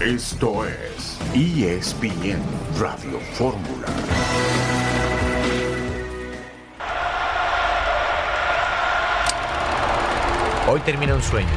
[0.00, 2.38] Esto es ESPN
[2.78, 3.88] Radio Fórmula.
[10.68, 11.48] Hoy termina un sueño.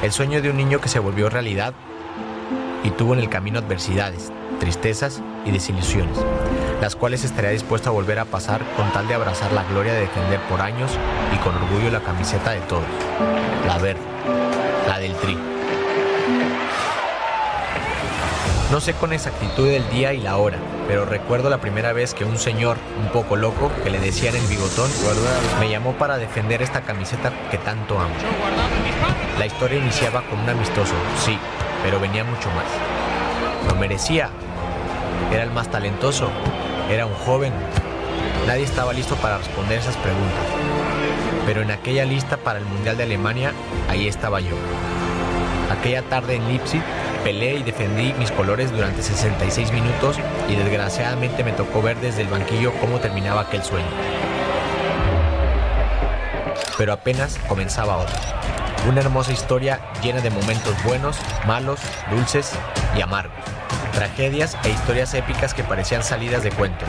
[0.00, 1.74] El sueño de un niño que se volvió realidad
[2.84, 4.30] y tuvo en el camino adversidades,
[4.60, 6.16] tristezas y desilusiones,
[6.80, 10.02] las cuales estaría dispuesto a volver a pasar con tal de abrazar la gloria de
[10.02, 10.92] defender por años
[11.34, 12.84] y con orgullo la camiseta de todos,
[13.66, 14.02] la verde,
[14.86, 15.53] la del tri.
[18.70, 22.24] No sé con exactitud el día y la hora, pero recuerdo la primera vez que
[22.24, 24.90] un señor un poco loco, que le decían el bigotón,
[25.60, 28.14] me llamó para defender esta camiseta que tanto amo.
[29.38, 31.38] La historia iniciaba con un amistoso, sí,
[31.84, 32.64] pero venía mucho más.
[33.68, 34.30] Lo merecía.
[35.32, 36.30] Era el más talentoso.
[36.90, 37.52] Era un joven.
[38.46, 40.44] Nadie estaba listo para responder esas preguntas.
[41.46, 43.52] Pero en aquella lista para el Mundial de Alemania,
[43.88, 44.56] ahí estaba yo.
[45.70, 46.82] Aquella tarde en Leipzig,
[47.24, 52.28] peleé y defendí mis colores durante 66 minutos y desgraciadamente me tocó ver desde el
[52.28, 53.88] banquillo cómo terminaba aquel sueño.
[56.76, 58.20] Pero apenas comenzaba otra.
[58.88, 61.80] Una hermosa historia llena de momentos buenos, malos,
[62.10, 62.52] dulces
[62.96, 63.34] y amargos.
[63.94, 66.88] Tragedias e historias épicas que parecían salidas de cuentos.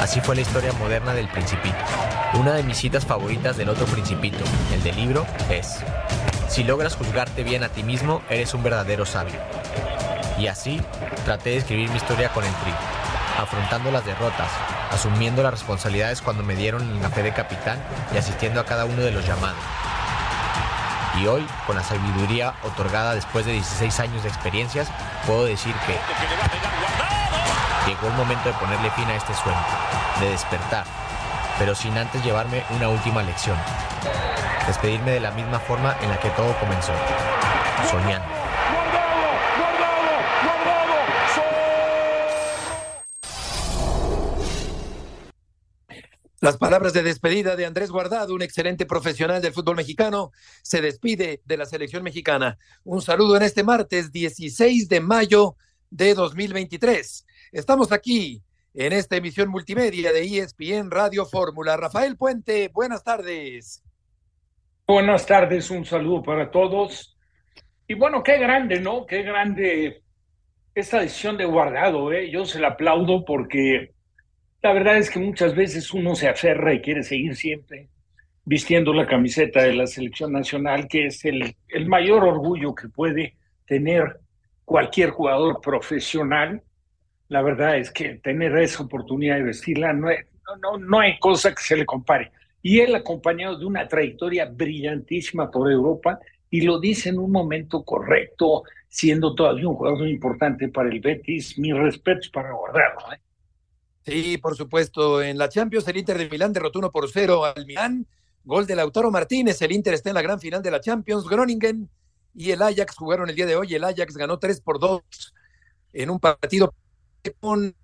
[0.00, 1.76] Así fue la historia moderna del Principito.
[2.34, 5.78] Una de mis citas favoritas del otro Principito, el del libro, es,
[6.56, 9.38] si logras juzgarte bien a ti mismo, eres un verdadero sabio.
[10.38, 10.80] Y así
[11.26, 12.72] traté de escribir mi historia con tri,
[13.38, 14.48] afrontando las derrotas,
[14.90, 17.78] asumiendo las responsabilidades cuando me dieron el café de capitán
[18.14, 19.58] y asistiendo a cada uno de los llamados.
[21.20, 24.88] Y hoy, con la sabiduría otorgada después de 16 años de experiencias,
[25.26, 25.98] puedo decir que
[27.86, 29.60] llegó el momento de ponerle fin a este sueño,
[30.20, 30.86] de despertar,
[31.58, 33.58] pero sin antes llevarme una última lección.
[34.66, 36.92] Despedirme de la misma forma en la que todo comenzó,
[37.88, 38.26] soñando.
[46.40, 50.32] Las palabras de despedida de Andrés Guardado, un excelente profesional del fútbol mexicano,
[50.62, 52.58] se despide de la selección mexicana.
[52.84, 55.56] Un saludo en este martes 16 de mayo
[55.90, 57.24] de 2023.
[57.52, 58.42] Estamos aquí
[58.74, 61.76] en esta emisión multimedia de ESPN Radio Fórmula.
[61.76, 63.82] Rafael Puente, buenas tardes.
[64.88, 67.18] Buenas tardes, un saludo para todos.
[67.88, 69.04] Y bueno, qué grande, ¿no?
[69.04, 70.04] Qué grande
[70.76, 72.30] esta decisión de Guardado, ¿eh?
[72.30, 73.90] Yo se la aplaudo porque
[74.62, 77.88] la verdad es que muchas veces uno se aferra y quiere seguir siempre
[78.44, 83.34] vistiendo la camiseta de la selección nacional, que es el, el mayor orgullo que puede
[83.66, 84.20] tener
[84.64, 86.62] cualquier jugador profesional.
[87.26, 90.10] La verdad es que tener esa oportunidad de vestirla no,
[90.62, 92.30] no, no hay cosa que se le compare.
[92.62, 96.18] Y él acompañado de una trayectoria brillantísima por Europa
[96.50, 101.00] y lo dice en un momento correcto, siendo todavía un jugador muy importante para el
[101.00, 101.58] Betis.
[101.58, 103.12] Mis respetos para Guardado.
[103.12, 103.20] ¿eh?
[104.04, 105.22] Sí, por supuesto.
[105.22, 108.06] En la Champions, el Inter de Milán derrotó 1 por 0 al Milán.
[108.44, 109.60] Gol de Lautaro Martínez.
[109.62, 111.28] El Inter está en la gran final de la Champions.
[111.28, 111.90] Groningen
[112.34, 113.74] y el Ajax jugaron el día de hoy.
[113.74, 115.02] El Ajax ganó 3 por 2
[115.92, 116.74] en un partido
[117.40, 117.74] con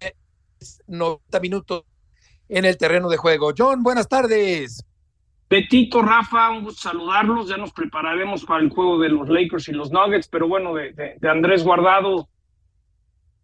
[0.86, 1.84] 90 minutos
[2.52, 3.52] en el terreno de juego.
[3.56, 4.84] John, buenas tardes.
[5.48, 7.48] Petito, Rafa, un gusto saludarlos.
[7.48, 11.16] Ya nos prepararemos para el juego de los Lakers y los Nuggets, pero bueno, de,
[11.22, 12.28] Andrés Guardado,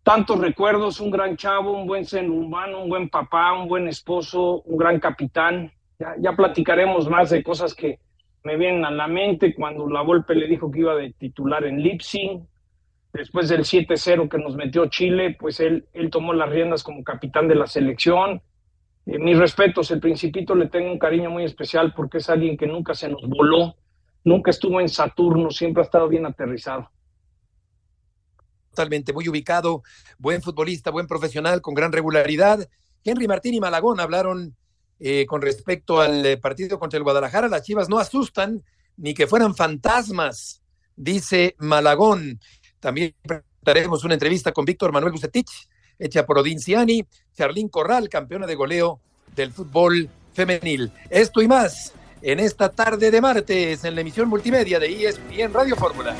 [0.02, 4.60] tantos recuerdos, un gran chavo, un buen ser humano, un buen papá, un buen esposo,
[4.62, 5.72] un gran capitán.
[5.98, 7.98] Ya, ya platicaremos más de cosas que
[8.44, 11.82] me vienen a la mente cuando la Volpe le dijo que iba de titular en
[11.82, 12.40] Leipzig.
[13.14, 17.48] Después del 7-0 que nos metió Chile, pues él, él tomó las riendas como capitán
[17.48, 18.42] de la selección.
[19.08, 22.66] Eh, mis respetos, el Principito le tengo un cariño muy especial porque es alguien que
[22.66, 23.74] nunca se nos voló,
[24.22, 26.90] nunca estuvo en Saturno, siempre ha estado bien aterrizado
[28.78, 29.82] totalmente muy ubicado,
[30.18, 32.68] buen futbolista, buen profesional, con gran regularidad.
[33.02, 34.56] Henry Martín y Malagón hablaron
[35.00, 37.48] eh, con respecto al eh, partido contra el Guadalajara.
[37.48, 38.62] Las Chivas no asustan
[38.96, 40.62] ni que fueran fantasmas,
[40.94, 42.38] dice Malagón.
[42.78, 47.04] También presentaremos una entrevista con Víctor Manuel Bucetich, hecha por Odinciani,
[47.34, 49.00] Charlín Corral, campeona de goleo
[49.34, 50.92] del fútbol femenil.
[51.10, 51.92] Esto y más
[52.22, 56.14] en esta tarde de martes en la emisión multimedia de ESPN Radio Fórmula.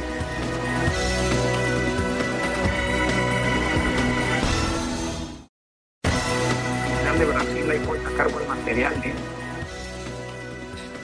[7.19, 8.95] de Brasil ahí por sacar buen material.
[9.05, 9.13] ¿eh?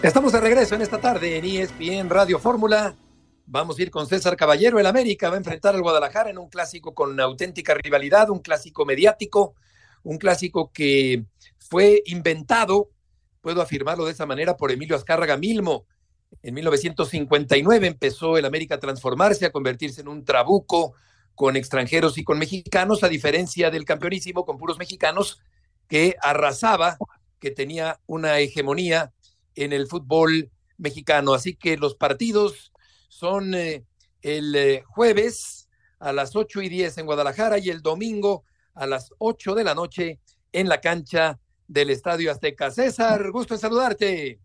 [0.03, 2.94] Estamos de regreso en esta tarde en ESPN Radio Fórmula.
[3.46, 4.79] Vamos a ir con César Caballero.
[4.79, 8.87] El América va a enfrentar al Guadalajara en un clásico con auténtica rivalidad, un clásico
[8.87, 9.55] mediático,
[10.02, 11.25] un clásico que
[11.58, 12.91] fue inventado,
[13.43, 15.87] puedo afirmarlo de esa manera, por Emilio Azcárraga Milmo
[16.43, 20.94] En 1959 empezó el América a transformarse, a convertirse en un trabuco
[21.35, 25.41] con extranjeros y con mexicanos, a diferencia del campeonísimo con puros mexicanos
[25.87, 26.96] que arrasaba,
[27.38, 29.12] que tenía una hegemonía
[29.55, 31.35] en el fútbol mexicano.
[31.35, 32.73] Así que los partidos
[33.15, 33.85] son eh,
[34.23, 35.69] el eh, jueves
[36.01, 38.43] a las ocho y diez en Guadalajara y el domingo
[38.75, 40.19] a las ocho de la noche
[40.53, 41.39] en la cancha
[41.69, 42.73] del Estadio Azteca.
[42.73, 44.41] César, gusto en saludarte.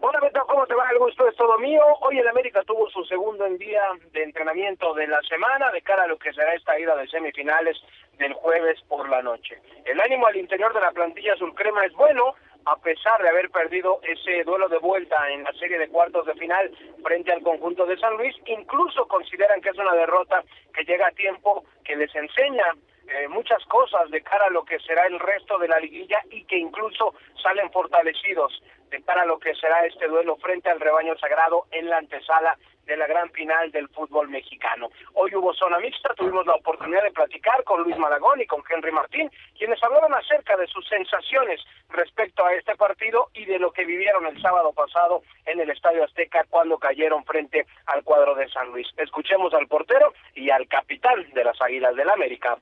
[0.00, 0.88] Hola Beto, ¿cómo te va?
[0.92, 1.82] El gusto es todo mío.
[2.02, 3.82] Hoy el América tuvo su segundo día
[4.12, 7.76] de entrenamiento de la semana de cara a lo que será esta ida de semifinales
[8.18, 9.60] del jueves por la noche.
[9.84, 12.34] El ánimo al interior de la plantilla azul crema es bueno,
[12.66, 16.34] a pesar de haber perdido ese duelo de vuelta en la serie de cuartos de
[16.34, 16.70] final
[17.02, 21.12] frente al conjunto de San Luis, incluso consideran que es una derrota que llega a
[21.12, 22.72] tiempo, que les enseña
[23.08, 26.44] eh, muchas cosas de cara a lo que será el resto de la liguilla y
[26.44, 31.16] que incluso salen fortalecidos de cara a lo que será este duelo frente al rebaño
[31.18, 34.90] sagrado en la antesala de la gran final del fútbol mexicano.
[35.14, 38.92] Hoy hubo zona mixta, tuvimos la oportunidad de platicar con Luis Malagón y con Henry
[38.92, 41.60] Martín, quienes hablaron acerca de sus sensaciones
[41.90, 46.04] respecto a este partido y de lo que vivieron el sábado pasado en el Estadio
[46.04, 48.86] Azteca cuando cayeron frente al cuadro de San Luis.
[48.96, 52.58] Escuchemos al portero y al capitán de las Águilas del América.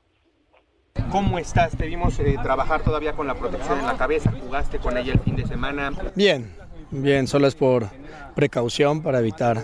[1.11, 1.77] ¿Cómo estás?
[1.77, 5.21] Te vimos eh, trabajar todavía con la protección en la cabeza, jugaste con ella el
[5.21, 5.91] fin de semana.
[6.15, 6.55] Bien,
[6.91, 7.85] bien, solo es por
[8.35, 9.59] precaución para evitar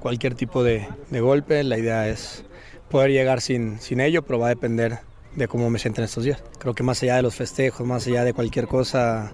[0.00, 1.62] cualquier tipo de, golpe.
[1.62, 2.44] La idea es
[2.90, 4.98] poder llegar sin, sin ello, pero va a depender
[5.36, 6.42] de cómo me sienten estos días.
[6.58, 9.32] Creo que más allá de los festejos, más allá de cualquier cosa,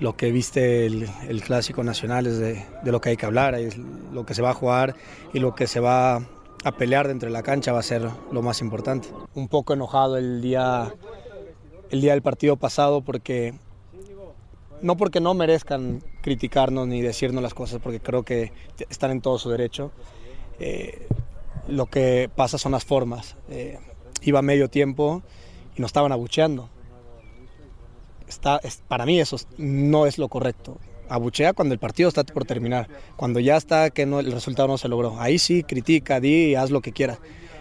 [0.00, 3.76] lo que viste el, clásico nacional es de, de, lo que hay que hablar, es
[3.76, 4.94] lo que se va a jugar
[5.34, 6.16] y lo que se va
[6.64, 9.08] a pelear dentro de la cancha va a ser lo más importante.
[9.34, 10.94] Un poco enojado el día,
[11.90, 13.54] el día del partido pasado porque
[14.82, 18.52] no porque no merezcan criticarnos ni decirnos las cosas, porque creo que
[18.90, 19.92] están en todo su derecho.
[20.58, 21.06] Eh,
[21.68, 23.36] lo que pasa son las formas.
[23.48, 23.78] Eh,
[24.22, 25.22] iba medio tiempo
[25.76, 26.68] y nos estaban abucheando.
[28.28, 30.78] Está, para mí eso no es lo correcto
[31.08, 34.78] abuchea cuando el partido está por terminar, cuando ya está que no, el resultado no
[34.78, 35.20] se logró.
[35.20, 37.18] Ahí sí, critica, di, haz lo que quieras.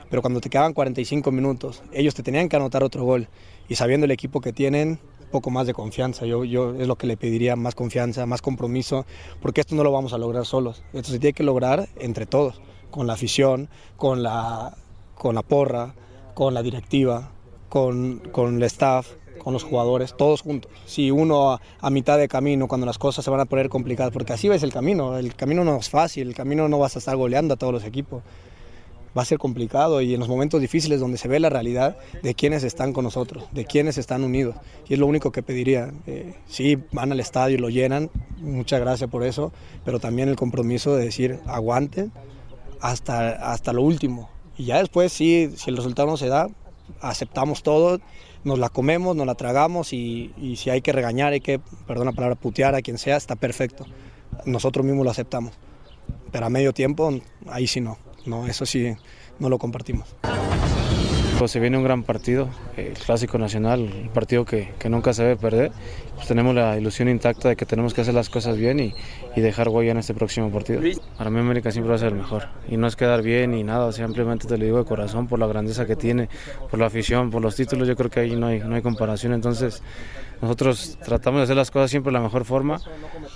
[0.09, 3.27] Pero cuando te quedaban 45 minutos, ellos te tenían que anotar otro gol.
[3.67, 4.99] Y sabiendo el equipo que tienen,
[5.35, 6.25] poco más de confianza.
[6.25, 9.05] Yo, yo es lo que le pediría, más confianza, más compromiso,
[9.41, 10.81] porque esto no lo vamos a lograr solos.
[10.93, 13.67] Esto se tiene que lograr entre todos, con la afición,
[13.97, 14.77] con la,
[15.13, 15.93] con la porra,
[16.33, 17.31] con la directiva,
[17.67, 19.09] con, con el staff,
[19.39, 20.71] con los jugadores, todos juntos.
[20.85, 24.31] Si uno a, mitad de camino, cuando las cosas se van a poner complicadas, porque
[24.31, 27.17] así ves el camino, el camino no es fácil, el camino no vas a estar
[27.17, 28.23] goleando a todos los equipos.
[29.17, 32.35] Va a ser complicado y en los momentos difíciles donde se ve la realidad de
[32.35, 34.55] quienes están con nosotros, de quienes están unidos.
[34.87, 35.93] Y es lo único que pediría.
[36.05, 38.09] Eh, sí, van al estadio y lo llenan,
[38.39, 39.53] muchas gracias por eso,
[39.85, 42.11] pero también el compromiso de decir aguanten
[42.81, 44.29] hasta, hasta lo último.
[44.57, 46.47] Y ya después, sí, si el resultado no se da,
[47.01, 47.99] aceptamos todo
[48.45, 52.11] nos la comemos, nos la tragamos y, si hay que regañar, hay que, perdón la
[52.13, 53.85] palabra, putear a quien sea, está perfecto.
[54.45, 55.53] Nosotros mismos lo aceptamos.
[56.31, 57.11] Pero a medio tiempo,
[57.47, 57.97] ahí sí no.
[58.25, 58.95] No, eso sí
[59.39, 60.15] no lo compartimos.
[61.37, 65.35] Pues se viene un gran partido, el Clásico Nacional, el partido que, nunca se debe
[65.35, 65.71] perder.
[66.15, 68.95] Pues tenemos la ilusión intacta de que tenemos que hacer las cosas bien y,
[69.35, 70.81] dejar huella en este próximo partido.
[71.17, 73.63] Para mí América siempre va a ser el mejor y no es quedar bien ni
[73.63, 76.29] nada, simplemente te lo digo de corazón por la grandeza que tiene,
[76.71, 79.33] por la afición, por los títulos, yo creo que ahí no hay, no hay comparación.
[79.33, 79.83] Entonces
[80.41, 82.79] nosotros tratamos de hacer las cosas siempre de la mejor forma,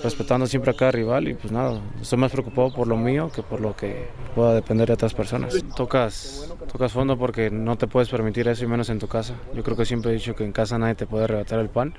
[0.04, 3.44] respetando siempre a cada rival y pues nada, estoy más preocupado por lo mío que
[3.44, 5.64] por lo que pueda depender de otras personas.
[5.76, 9.36] Tocas, tocas fondo porque no te puedes permitir eso y menos en tu casa.
[9.54, 11.94] Yo creo que siempre he dicho que en casa nadie te puede arrebatar el pan.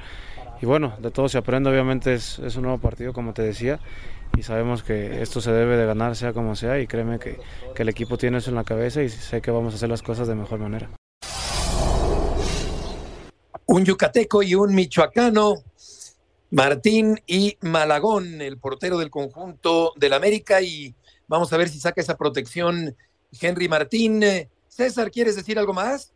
[0.63, 3.81] Y bueno, de todo se aprende, obviamente es, un nuevo partido, como te decía,
[4.37, 7.39] y sabemos que esto se debe de ganar sea como sea y créeme que,
[7.75, 10.03] que el equipo tiene eso en la cabeza y sé que vamos a hacer las
[10.03, 10.91] cosas de mejor manera.
[13.65, 15.63] Un yucateco y un michoacano,
[16.51, 20.95] Martín y Malagón, el portero del conjunto del América, y
[21.27, 22.97] vamos a ver si saca esa protección
[23.41, 24.23] Henry Martín.
[24.69, 26.13] César, ¿quieres decir algo más?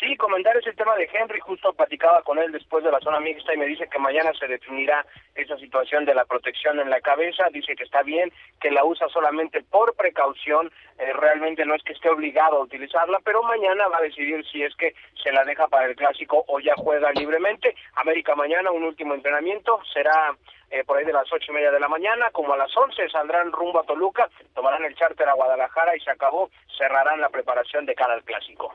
[0.00, 3.54] Sí, comentar ese tema de Henry, justo platicaba con él después de la zona mixta
[3.54, 7.44] y me dice que mañana se definirá esa situación de la protección en la cabeza,
[7.52, 11.92] dice que está bien, que la usa solamente por precaución, eh, realmente no es que
[11.92, 15.68] esté obligado a utilizarla, pero mañana va a decidir si es que se la deja
[15.68, 17.76] para el clásico o ya juega libremente.
[17.94, 20.34] América mañana, un último entrenamiento, será
[20.70, 23.08] eh, por ahí de las ocho y media de la mañana, como a las once
[23.10, 27.86] saldrán rumbo a Toluca, tomarán el charter a Guadalajara y se acabó, cerrarán la preparación
[27.86, 28.74] de cara al clásico.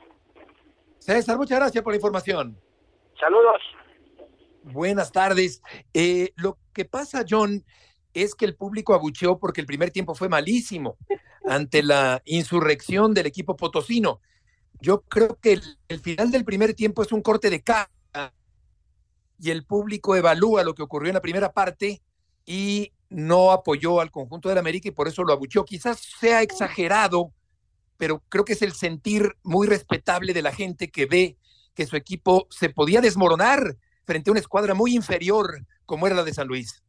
[1.00, 2.58] César, muchas gracias por la información.
[3.20, 3.62] Saludos.
[4.63, 5.62] Buenas tardes.
[5.94, 7.65] Eh, lo que pasa, John,
[8.13, 10.98] es que el público abucheó porque el primer tiempo fue malísimo
[11.46, 14.22] ante la insurrección del equipo potosino.
[14.82, 17.89] Yo creo que el, el final del primer tiempo es un corte de cara
[19.41, 22.01] y el público evalúa lo que ocurrió en la primera parte
[22.46, 25.65] y no apoyó al conjunto del América y por eso lo abucheó.
[25.65, 27.32] Quizás sea exagerado,
[28.00, 31.36] pero creo que es el sentir muy respetable de la gente que ve
[31.75, 33.75] que su equipo se podía desmoronar
[34.06, 36.82] frente a una escuadra muy inferior como era la de San Luis.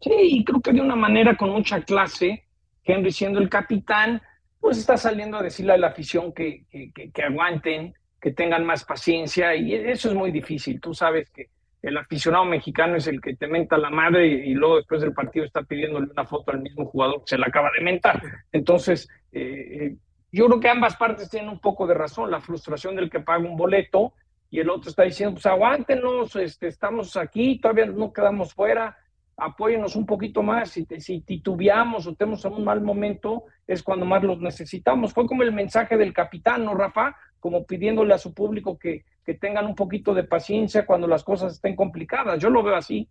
[0.00, 2.44] Sí, y creo que de una manera con mucha clase,
[2.84, 4.20] Henry siendo el capitán,
[4.60, 8.84] pues está saliendo a decirle a la afición que, que, que, aguanten, que tengan más
[8.84, 10.80] paciencia, y eso es muy difícil.
[10.80, 11.48] Tú sabes que
[11.80, 15.46] el aficionado mexicano es el que te menta la madre y, luego después del partido
[15.46, 18.22] está pidiéndole una foto al mismo jugador que se la acaba de mentar.
[18.52, 19.96] Entonces, eh,
[20.32, 23.46] yo creo que ambas partes tienen un poco de razón, la frustración del que paga
[23.46, 24.14] un boleto
[24.50, 28.96] y el otro está diciendo, pues aguántenos, este, estamos aquí, todavía no quedamos fuera,
[29.36, 34.22] apóyenos un poquito más, si, si titubeamos o tenemos un mal momento, es cuando más
[34.22, 35.12] los necesitamos.
[35.12, 37.16] Fue como el mensaje del capitán, ¿no, Rafa?
[37.40, 41.54] Como pidiéndole a su público que, que tengan un poquito de paciencia cuando las cosas
[41.54, 42.38] estén complicadas.
[42.38, 43.08] Yo lo veo así.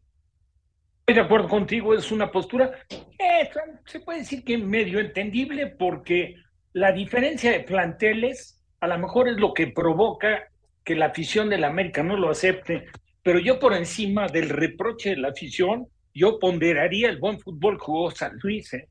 [1.00, 3.50] Estoy de acuerdo contigo, es una postura, eh,
[3.86, 6.36] se puede decir que medio entendible, porque
[6.74, 10.50] la diferencia de planteles a lo mejor es lo que provoca
[10.84, 12.88] que la afición del América no lo acepte,
[13.22, 17.86] pero yo por encima del reproche de la afición, yo ponderaría el buen fútbol que
[17.86, 18.90] jugó San Luis, ¿eh?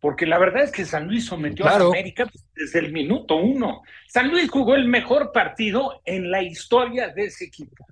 [0.00, 3.82] porque la verdad es que San Luis sometió a América desde el minuto uno.
[4.08, 7.86] San Luis jugó el mejor partido en la historia de ese equipo.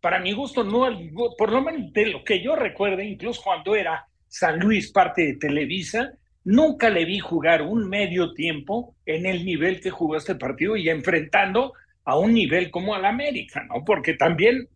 [0.00, 0.88] Para mi gusto, no,
[1.36, 5.34] por lo menos de lo que yo recuerde, incluso cuando era San Luis parte de
[5.34, 10.76] Televisa, nunca le vi jugar un medio tiempo en el nivel que jugó este partido
[10.76, 11.72] y enfrentando
[12.04, 13.84] a un nivel como al América, ¿no?
[13.84, 14.68] Porque también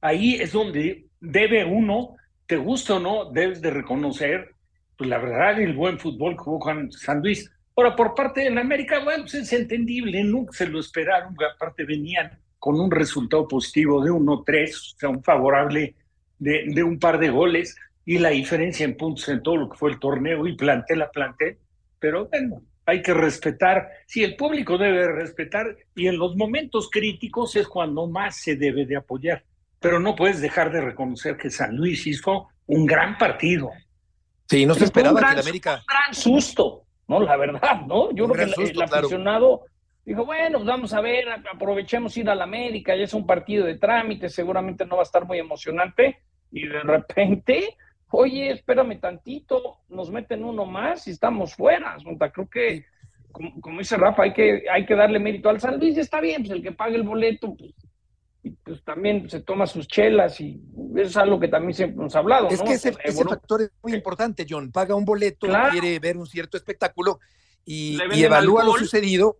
[0.00, 4.50] ahí es donde debe uno te gusta o no, debes de reconocer,
[4.98, 7.50] pues la verdad, el buen fútbol que jugó San Luis.
[7.74, 11.84] Ahora, por parte de la América, bueno, pues es entendible, nunca se lo esperaron, aparte
[11.84, 15.94] venían con un resultado positivo de 1-3, o sea, un favorable
[16.38, 19.90] de, un par de goles, y la diferencia en puntos en todo lo que fue
[19.90, 21.58] el torneo y planté la planté,
[21.98, 27.54] pero bueno, hay que respetar, sí, el público debe respetar, y en los momentos críticos
[27.56, 29.44] es cuando más se debe de apoyar
[29.82, 33.70] pero no puedes dejar de reconocer que San Luis hizo un gran partido.
[34.48, 35.74] Sí, no se esperaba que el América.
[35.74, 37.20] Un gran susto, ¿no?
[37.20, 38.12] La verdad, ¿no?
[38.14, 39.64] Yo creo que el, aficionado
[40.04, 44.28] dijo, bueno, vamos a ver, aprovechemos ir al América, ya es un partido de trámite,
[44.28, 46.20] seguramente no va a estar muy emocionante,
[46.52, 47.76] y de repente,
[48.12, 51.96] oye, espérame tantito, nos meten uno más y estamos fuera.
[52.32, 52.84] Creo que,
[53.32, 56.52] como, dice Rafa, hay que, hay que darle mérito al San Luis, está bien, pues
[56.52, 57.74] el que pague el boleto, pues
[58.44, 60.60] y pues también se toma sus chelas y
[60.96, 62.48] eso es algo que también siempre ha hablado.
[62.48, 64.72] Es que ese, factor es muy importante, John.
[64.72, 67.20] Paga un boleto, quiere ver un cierto espectáculo
[67.64, 69.38] y, evalúa lo sucedido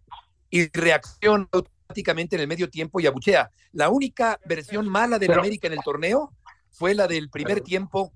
[0.50, 3.50] y reacciona automáticamente en el medio tiempo y abuchea.
[3.73, 6.33] La única versión mala del América en el torneo
[6.71, 8.12] fue la del primer tiempo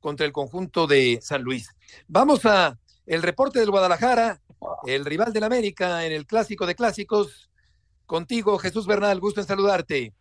[0.00, 1.74] contra el conjunto de San Luis.
[2.08, 2.76] Vamos a
[3.06, 4.38] el reporte del Guadalajara,
[4.86, 7.50] el rival del América en el clásico de clásicos.
[8.06, 10.12] Contigo, Jesús Bernal, gusto en saludarte.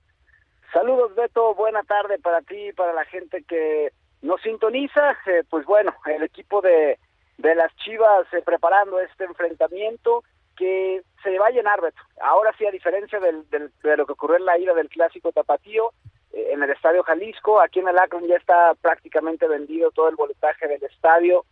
[0.71, 1.55] Saludos, Beto.
[1.55, 5.11] Buena tarde para ti y para la gente que nos sintoniza.
[5.25, 6.99] Eh, pues bueno, el equipo de,
[7.37, 10.23] de las Chivas eh, preparando este enfrentamiento
[10.55, 12.01] que se va a llenar, Beto.
[12.21, 15.91] Ahora sí, a diferencia de lo que ocurrió en la ida del clásico Tapatío,
[16.51, 20.67] en el Estadio Jalisco, aquí en el Akron ya está prácticamente vendido todo el boletaje
[20.67, 21.45] del estadio.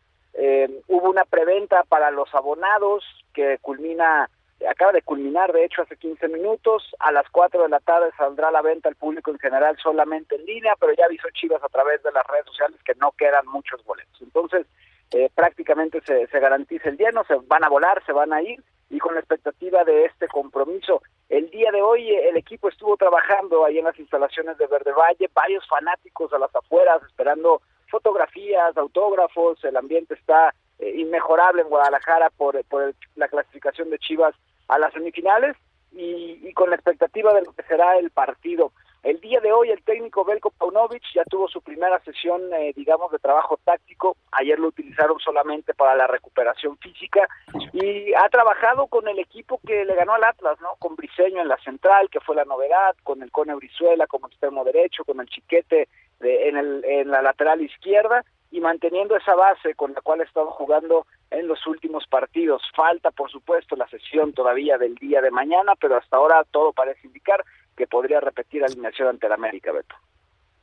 [0.88, 3.04] hubo una preventa para los abonados
[3.34, 4.30] que culmina
[4.66, 6.84] acaba de culminar, de hecho, hace 15 minutos.
[7.00, 10.46] A las 4 de la tarde saldrá la venta al público en general solamente en
[10.46, 13.84] línea, pero ya avisó Chivas a través de las redes sociales que no quedan muchos
[13.84, 14.22] boletos.
[14.22, 14.66] Entonces,
[15.12, 18.62] eh, prácticamente se, se garantiza el lleno, se van a volar, se van a ir
[18.90, 21.02] y con la expectativa de este compromiso.
[21.30, 24.92] El día de hoy eh, el equipo estuvo trabajando ahí en las instalaciones de Verde
[24.94, 31.70] Valle, varios fanáticos a las afueras esperando fotografías, autógrafos, el ambiente está eh, inmejorable en
[31.70, 34.36] Guadalajara por, por la clasificación de Chivas
[34.68, 35.56] a las semifinales
[35.92, 38.72] y, con la expectativa de lo que será el partido.
[39.04, 43.12] El día de hoy el técnico Belko Paunovic ya tuvo su primera sesión, eh, digamos,
[43.12, 44.18] de trabajo táctico.
[44.32, 47.28] Ayer lo utilizaron solamente para la recuperación física
[47.74, 50.76] y ha trabajado con el equipo que le ganó al Atlas, ¿no?
[50.80, 54.64] Con Briseño en la central, que fue la novedad, con el Cone Brizuela como extremo
[54.64, 55.88] derecho, con el Chiquete
[56.20, 60.24] de, en, el, en la lateral izquierda y manteniendo esa base con la cual ha
[60.24, 62.62] estado jugando en los últimos partidos.
[62.76, 67.08] Falta, por supuesto, la sesión todavía del día de mañana, pero hasta ahora todo parece
[67.08, 67.44] indicar
[67.78, 69.96] que podría repetir alineación ante el América, Beto.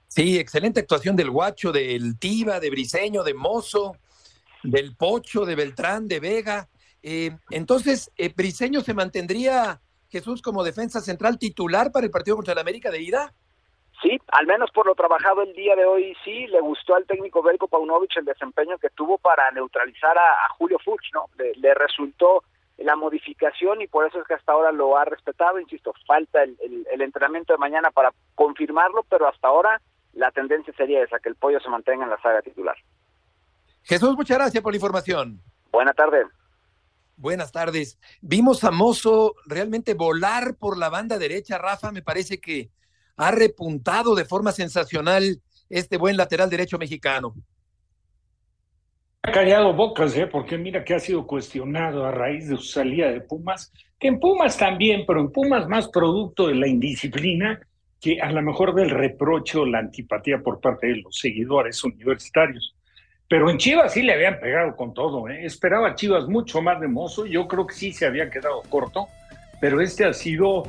[0.09, 3.97] Sí, excelente actuación del Guacho, del Tiva, de Briseño, de Mozo,
[4.63, 6.69] del Pocho, de Beltrán, de Vega.
[7.03, 9.81] Eh, entonces, eh, ¿Briseño se mantendría,
[10.11, 13.35] Jesús, como defensa central titular para el partido contra el América de ida?
[14.03, 17.43] Sí, al menos por lo trabajado el día de hoy, sí, le gustó al técnico
[17.43, 21.27] Belko Paunovic el desempeño que tuvo para neutralizar a, Julio Furch, ¿no?
[21.39, 22.43] Le, resultó
[22.79, 26.57] la modificación y por eso es que hasta ahora lo ha respetado, insisto, falta el,
[26.91, 29.81] el entrenamiento de mañana para confirmarlo, pero hasta ahora
[30.13, 32.77] la tendencia sería esa, que el pollo se mantenga en la saga titular.
[33.83, 35.41] Jesús, muchas gracias por la información.
[35.71, 36.27] Buenas tardes.
[37.17, 37.99] Buenas tardes.
[38.21, 42.71] Vimos a Mozo realmente volar por la banda derecha, Rafa, me parece que
[43.17, 47.35] ha repuntado de forma sensacional este buen lateral derecho mexicano.
[49.27, 50.27] Ha callado bocas, ¿eh?
[50.27, 54.21] porque mira que ha sido cuestionado a raíz de su salida de Pumas, que en
[54.21, 57.59] Pumas también, pero en Pumas más producto de la indisciplina
[58.03, 62.77] que a lo mejor del reproche o la antipatía por parte de los seguidores universitarios.
[63.27, 65.27] Pero en Chivas sí le habían pegado con todo.
[65.31, 65.47] ¿eh?
[65.47, 67.25] Esperaba Chivas mucho más de mozo.
[67.25, 69.09] Yo creo que sí se había quedado corto.
[69.59, 70.65] Pero este ha sido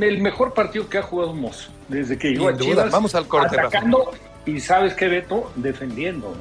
[0.00, 1.70] el mejor partido que ha jugado Mozo.
[1.88, 2.90] Desde que llegó a Chivas.
[2.90, 3.60] Vamos al corte.
[3.60, 4.12] Atacando
[4.46, 6.34] y sabes qué, Beto, defendiendo.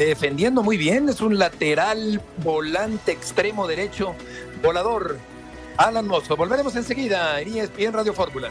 [0.00, 1.10] Defendiendo muy bien.
[1.10, 4.14] Es un lateral volante extremo derecho.
[4.62, 5.18] Volador.
[5.76, 6.38] Alan Mozo.
[6.38, 8.48] Volveremos enseguida en ESPN Radio Fórmula.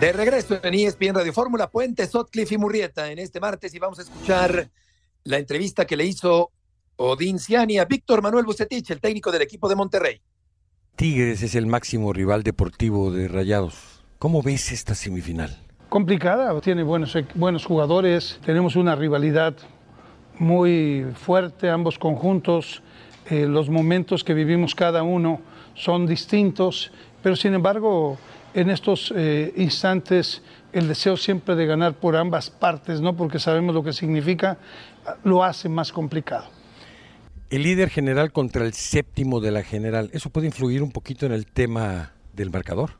[0.00, 3.98] De regreso en ESPN Radio Fórmula, Puente, Sotcliffe y Murrieta en este martes y vamos
[3.98, 4.70] a escuchar
[5.24, 6.50] la entrevista que le hizo
[6.96, 10.22] Odín Ciani a Víctor Manuel Bucetich, el técnico del equipo de Monterrey.
[10.96, 13.99] Tigres es el máximo rival deportivo de Rayados.
[14.20, 15.48] ¿Cómo ves esta semifinal?
[15.88, 19.54] Complicada, tiene buenos, buenos jugadores, tenemos una rivalidad
[20.38, 22.82] muy fuerte, ambos conjuntos,
[23.30, 25.40] eh, los momentos que vivimos cada uno
[25.74, 28.18] son distintos, pero sin embargo
[28.52, 30.42] en estos eh, instantes
[30.74, 33.16] el deseo siempre de ganar por ambas partes, ¿no?
[33.16, 34.58] porque sabemos lo que significa,
[35.24, 36.44] lo hace más complicado.
[37.48, 41.32] El líder general contra el séptimo de la general, ¿eso puede influir un poquito en
[41.32, 42.99] el tema del marcador?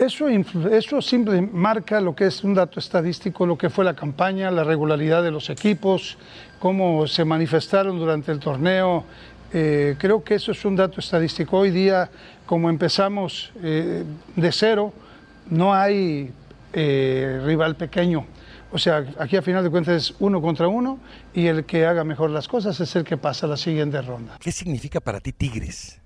[0.00, 4.50] Eso, eso simple marca lo que es un dato estadístico, lo que fue la campaña,
[4.50, 6.16] la regularidad de los equipos,
[6.58, 9.04] cómo se manifestaron durante el torneo.
[9.52, 11.58] Eh, creo que eso es un dato estadístico.
[11.58, 12.08] Hoy día
[12.46, 14.04] como empezamos eh,
[14.36, 14.94] de cero,
[15.50, 16.32] no hay
[16.72, 18.24] eh, rival pequeño.
[18.72, 20.98] O sea, aquí a final de cuentas es uno contra uno
[21.34, 24.38] y el que haga mejor las cosas es el que pasa a la siguiente ronda.
[24.40, 25.99] ¿Qué significa para ti Tigres?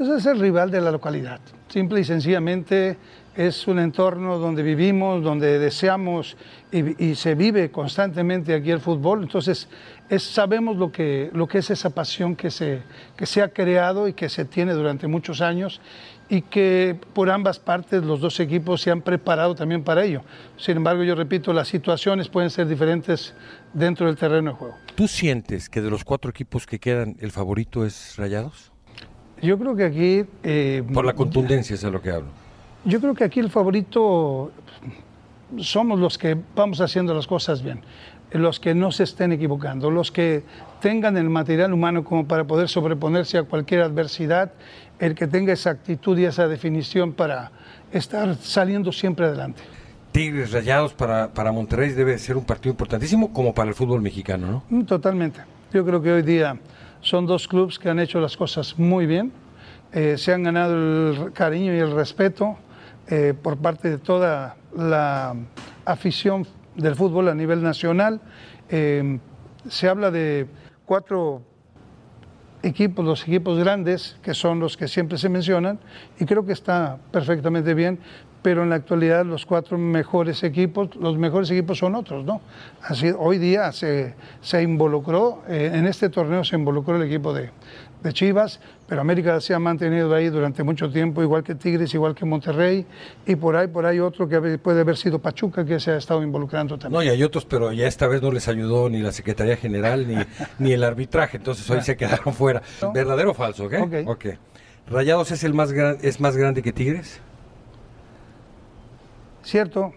[0.00, 1.40] Pues es el rival de la localidad.
[1.68, 2.96] Simple y sencillamente
[3.36, 6.38] es un entorno donde vivimos, donde deseamos
[6.72, 9.24] y, se vive constantemente aquí el fútbol.
[9.24, 9.68] Entonces,
[10.08, 12.80] es, sabemos lo que, lo que es esa pasión que se,
[13.14, 15.82] que se ha creado y que se tiene durante muchos años
[16.30, 20.22] y que por ambas partes los dos equipos se han preparado también para ello.
[20.56, 23.34] Sin embargo, yo repito, las situaciones pueden ser diferentes
[23.74, 24.76] dentro del terreno de juego.
[24.94, 28.69] ¿Tú sientes que de los cuatro equipos que quedan, el favorito es Rayados?
[29.42, 30.24] Yo creo que aquí...
[30.42, 32.28] Eh, por la contundencia es a lo que hablo.
[32.84, 34.52] Yo creo que aquí el favorito
[35.58, 37.80] somos los que vamos haciendo las cosas bien,
[38.32, 40.44] los que no se estén equivocando, los que
[40.80, 44.52] tengan el material humano como para poder sobreponerse a cualquier adversidad,
[44.98, 47.50] el que tenga esa actitud y esa definición para
[47.92, 49.62] estar saliendo siempre adelante.
[50.12, 54.46] Tigres Rayados para, para Monterrey debe ser un partido importantísimo como para el fútbol mexicano,
[54.46, 54.62] ¿no?
[54.68, 55.40] Mm, totalmente.
[55.72, 56.58] Yo creo que hoy día
[57.00, 59.32] son dos clubes que han hecho las cosas muy bien,
[59.92, 60.74] eh, se han ganado
[61.10, 62.56] el cariño y el respeto
[63.08, 65.34] eh, por parte de toda la
[65.84, 68.20] afición del fútbol a nivel nacional.
[68.68, 69.18] Eh,
[69.68, 70.46] se habla de
[70.86, 71.42] cuatro
[72.62, 75.78] equipos, los equipos grandes, que son los que siempre se mencionan,
[76.18, 77.98] y creo que está perfectamente bien,
[78.42, 82.40] pero en la actualidad los cuatro mejores equipos, los mejores equipos son otros, ¿no?
[82.82, 87.50] Así, hoy día se, se involucró, eh, en este torneo se involucró el equipo de,
[88.02, 92.14] de Chivas, pero América se ha mantenido ahí durante mucho tiempo, igual que Tigres, igual
[92.14, 92.86] que Monterrey,
[93.26, 96.22] y por ahí, por ahí otro que puede haber sido Pachuca, que se ha estado
[96.22, 96.98] involucrando también.
[96.98, 100.06] No, y hay otros, pero ya esta vez no les ayudó ni la Secretaría General
[100.06, 100.16] ni,
[100.58, 102.62] ni el arbitraje, entonces hoy se quedaron fuera.
[102.94, 103.64] ¿Verdadero o falso?
[103.64, 103.74] ¿ok?
[104.06, 104.26] Ok.
[104.88, 107.20] ¿Rayados es, el más es más grande que Tigres?
[109.42, 109.92] Cierto.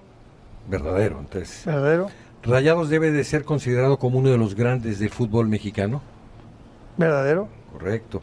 [0.67, 1.63] Verdadero, entonces.
[1.65, 2.09] Verdadero.
[2.43, 6.01] ¿Rayados debe de ser considerado como uno de los grandes del fútbol mexicano?
[6.97, 7.47] Verdadero.
[7.83, 8.21] Correcto.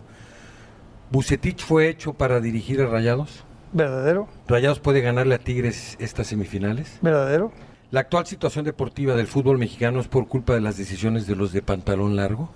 [1.10, 3.44] ¿Bucetich fue hecho para dirigir a Rayados?
[3.74, 4.26] Verdadero.
[4.48, 6.98] ¿Rayados puede ganarle a Tigres estas semifinales?
[7.02, 7.52] Verdadero.
[7.90, 11.52] ¿La actual situación deportiva del fútbol mexicano es por culpa de las decisiones de los
[11.52, 12.50] de pantalón largo?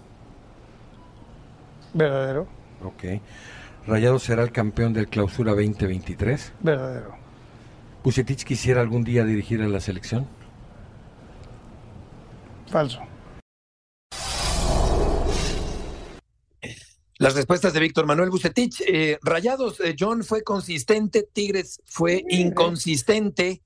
[1.92, 2.46] Verdadero.
[2.82, 3.20] Ok.
[3.86, 6.54] ¿Rayado será el campeón del Clausura 2023?
[6.60, 7.16] Verdadero.
[8.02, 10.26] ¿Bucetich quisiera algún día dirigir a la selección?
[12.70, 13.02] Falso.
[17.18, 18.80] Las respuestas de Víctor Manuel Bucetich.
[18.88, 23.62] Eh, Rayados, eh, John fue consistente, Tigres fue inconsistente,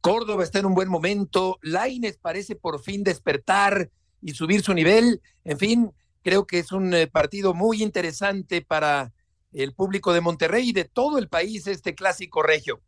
[0.00, 3.90] Córdoba está en un buen momento, Laines parece por fin despertar
[4.22, 5.20] y subir su nivel.
[5.42, 5.90] En fin,
[6.22, 9.12] creo que es un eh, partido muy interesante para
[9.52, 12.80] el público de Monterrey y de todo el país, este clásico regio.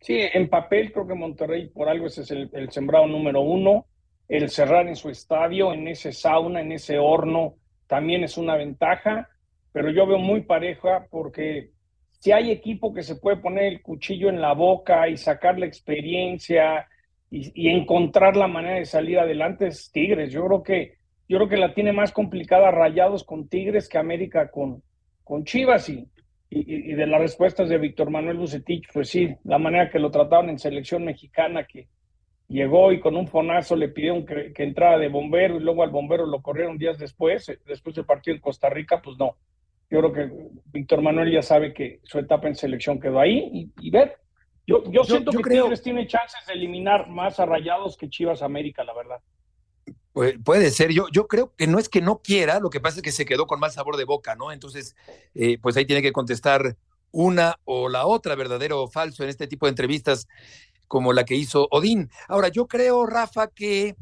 [0.00, 3.86] Sí, en papel creo que Monterrey por algo ese es el, el sembrado número uno.
[4.28, 7.56] El cerrar en su estadio, en ese sauna, en ese horno,
[7.92, 9.28] también es una ventaja,
[9.70, 11.72] pero yo veo muy pareja porque
[12.20, 15.66] si hay equipo que se puede poner el cuchillo en la boca y sacar la
[15.66, 16.88] experiencia
[17.30, 20.32] y, encontrar la manera de salir adelante es Tigres.
[20.32, 20.94] Yo creo que
[21.28, 24.82] yo creo que la tiene más complicada Rayados con Tigres que América con,
[25.22, 26.08] con Chivas y,
[26.48, 30.48] y, de las respuestas de Víctor Manuel Bucetich, pues sí, la manera que lo trataron
[30.48, 31.88] en selección mexicana que
[32.52, 36.26] llegó y con un fonazo le pidieron que, entrara de bombero y luego al bombero
[36.26, 39.36] lo corrieron días después, eh, después del partido en Costa Rica, pues no.
[39.90, 40.30] Yo creo que
[40.66, 44.16] Víctor Manuel ya sabe que su etapa en selección quedó ahí y, ver.
[44.66, 45.64] Yo, yo, siento que creo...
[45.64, 49.18] Tigres tiene chances de eliminar más a Rayados que Chivas América, la verdad.
[50.12, 52.98] Pues, puede ser, yo, yo creo que no es que no quiera, lo que pasa
[52.98, 54.52] es que se quedó con mal sabor de boca, ¿no?
[54.52, 54.94] Entonces,
[55.34, 56.76] eh, pues ahí tiene que contestar
[57.10, 60.28] una o la otra, verdadero o falso, en este tipo de entrevistas
[60.92, 62.10] como la que hizo Odín.
[62.28, 63.96] Ahora, yo creo, Rafa, que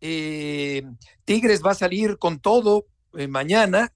[0.00, 0.82] eh,
[1.26, 3.92] Tigres va a salir con todo eh, mañana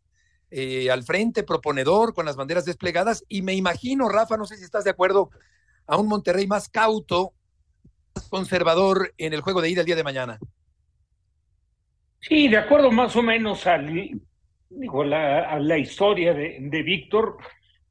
[0.51, 4.65] eh, al frente, proponedor, con las banderas desplegadas, y me imagino, Rafa, no sé si
[4.65, 5.31] estás de acuerdo,
[5.87, 7.33] a un Monterrey más cauto,
[8.15, 10.39] más conservador en el juego de ida el día de mañana.
[12.21, 17.39] Sí, de acuerdo más o menos a la historia de, de Víctor.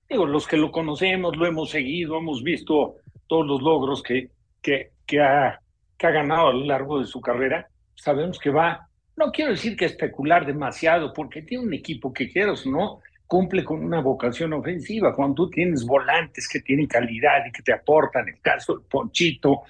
[0.08, 4.30] Digo, los que lo conocemos, lo hemos seguido, hemos visto todos los logros que,
[4.64, 5.60] que, ha,
[5.98, 9.76] que ha ganado a lo largo de su carrera, sabemos que va, no quiero decir
[9.76, 15.16] que especular demasiado, porque tiene un equipo que quieras no, cumple con una vocación ofensiva.
[15.16, 19.64] Cuando tú tienes volantes que tienen calidad y que te aportan, el caso de Ponchito,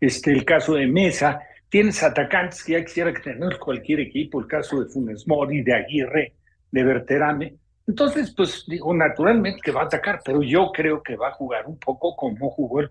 [0.00, 4.46] este, el caso de Mesa, tienes atacantes que ya quisiera que tener cualquier equipo, el
[4.46, 6.32] caso de Funes Mori, de Aguirre,
[6.70, 7.54] de Berterame.
[7.86, 11.66] Entonces, pues digo, naturalmente que va a atacar, pero yo creo que va a jugar
[11.66, 12.90] un poco como jugó el,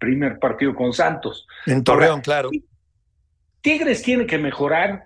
[0.00, 1.46] primer partido con Santos.
[1.66, 2.50] En Torreón, claro.
[3.60, 5.04] Tigres tiene que mejorar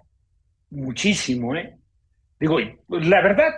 [0.70, 1.76] muchísimo, ¿eh?
[2.40, 3.50] Digo, la verdad,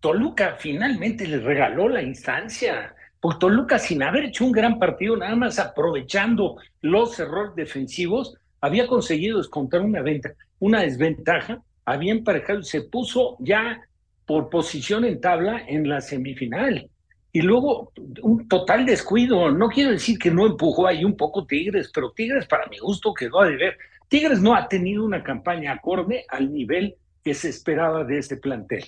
[0.00, 2.94] Toluca finalmente le regaló la instancia.
[3.20, 8.86] Pues Toluca, sin haber hecho un gran partido, nada más aprovechando los errores defensivos, había
[8.86, 13.80] conseguido descontar una, venta, una desventaja, había emparejado y se puso ya
[14.24, 16.88] por posición en tabla en la semifinal.
[17.32, 19.50] Y luego un total descuido.
[19.50, 23.12] No quiero decir que no empujó ahí un poco Tigres, pero Tigres para mi gusto
[23.12, 23.76] quedó a deber.
[24.08, 28.84] Tigres no ha tenido una campaña acorde al nivel que se esperaba de este plantel.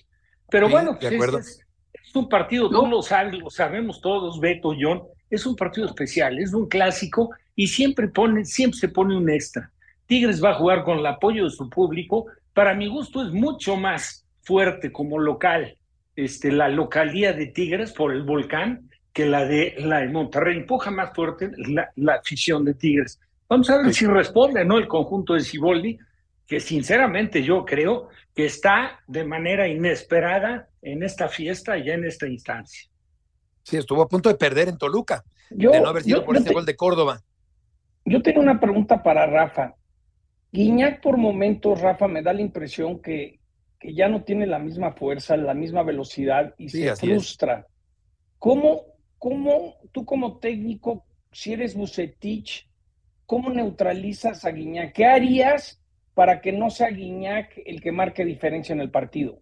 [0.51, 5.03] Pero bueno, pues es, es, un partido, tú lo sabes, lo sabemos todos, Beto, John,
[5.29, 9.71] es un partido especial, es un clásico y siempre, pone, siempre se pone un extra.
[10.07, 12.27] Tigres va a jugar con el apoyo de su público.
[12.53, 15.77] Para mi gusto es mucho más fuerte como local
[16.25, 20.59] este, la localía de Tigres por el volcán que la de, la de Monterrey.
[20.59, 23.21] Empuja más fuerte la, la afición de Tigres.
[23.49, 24.79] Vamos a ver si responde, ¿no?
[24.79, 25.99] El conjunto de Ciboldi,
[26.47, 32.29] que sinceramente yo creo que está de manera inesperada en esta fiesta y en esta
[32.29, 32.89] instancia.
[33.65, 36.65] Sí, estuvo a punto de perder en Toluca, de no haber sido por ese gol
[36.65, 37.21] de Córdoba.
[38.05, 39.75] Yo tengo una pregunta para Rafa.
[40.53, 43.40] Guiñac por momentos, Rafa, me da la impresión que,
[43.81, 47.67] que ya no tiene la misma fuerza, la misma velocidad y se frustra.
[48.39, 48.83] ¿Cómo,
[49.19, 52.69] ¿Cómo tú como técnico, si eres Bucetich,
[53.25, 54.93] cómo neutralizas a Guiñac?
[54.93, 59.41] ¿Qué harías para que no sea Guiñac el que marque diferencia en el partido?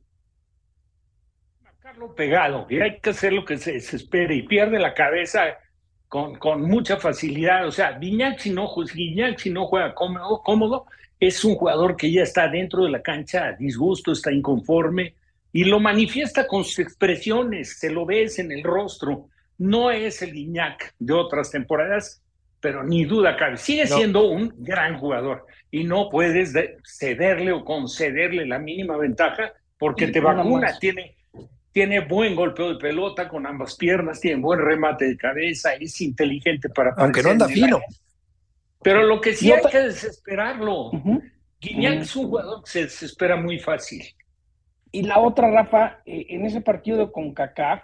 [1.61, 5.59] Marcarlo pegado, y hay que hacer lo que se espere y pierde la cabeza
[6.07, 7.67] con, con mucha facilidad.
[7.67, 10.87] O sea, Guiñac si no, Guiñac si no juega cómodo, cómodo
[11.21, 15.15] es un jugador que ya está dentro de la cancha a disgusto, está inconforme
[15.53, 19.29] y lo manifiesta con sus expresiones, se lo ves en el rostro.
[19.57, 22.23] No es el Guiñac de otras temporadas,
[22.61, 26.53] pero ni duda cabe, sigue siendo un gran jugador y no puedes
[26.85, 31.17] cederle o concederle la mínima ventaja porque te vacuna, tiene,
[31.73, 36.69] tiene buen golpeo de pelota con ambas piernas, tiene buen remate de cabeza, es inteligente
[36.69, 36.95] para...
[36.97, 37.81] Aunque no anda fino.
[38.83, 40.91] Pero lo que sí hay que desesperarlo.
[41.61, 44.05] Guiñac es un jugador que se desespera muy fácil.
[44.91, 47.83] Y la otra, Rafa, eh, en ese partido de CONCACAF,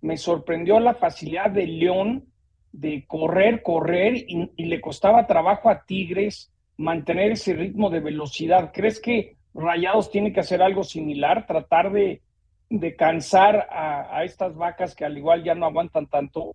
[0.00, 2.26] me sorprendió la facilidad de León
[2.72, 8.70] de correr, correr y, le costaba trabajo a Tigres mantener ese ritmo de velocidad.
[8.72, 12.22] ¿Crees que Rayados tiene que hacer algo similar, tratar de,
[12.70, 16.54] de cansar a, estas vacas que al igual ya no aguantan tanto?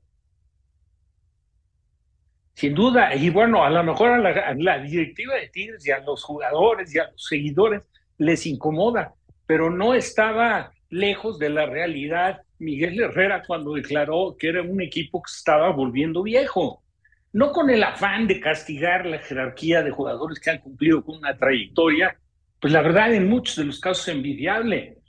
[2.54, 6.24] Sin duda, y bueno, a lo mejor a la, directiva de Tigres y a los
[6.24, 7.82] jugadores y a los seguidores
[8.18, 9.14] les incomoda,
[9.48, 15.22] pero no estaba lejos de la realidad Miguel Herrera cuando declaró que era un equipo
[15.22, 16.84] que estaba volviendo viejo.
[17.34, 21.36] No con el afán de castigar la jerarquía de jugadores que han cumplido con una
[21.36, 22.16] trayectoria,
[22.60, 25.00] pues la verdad en muchos de los casos envidiable,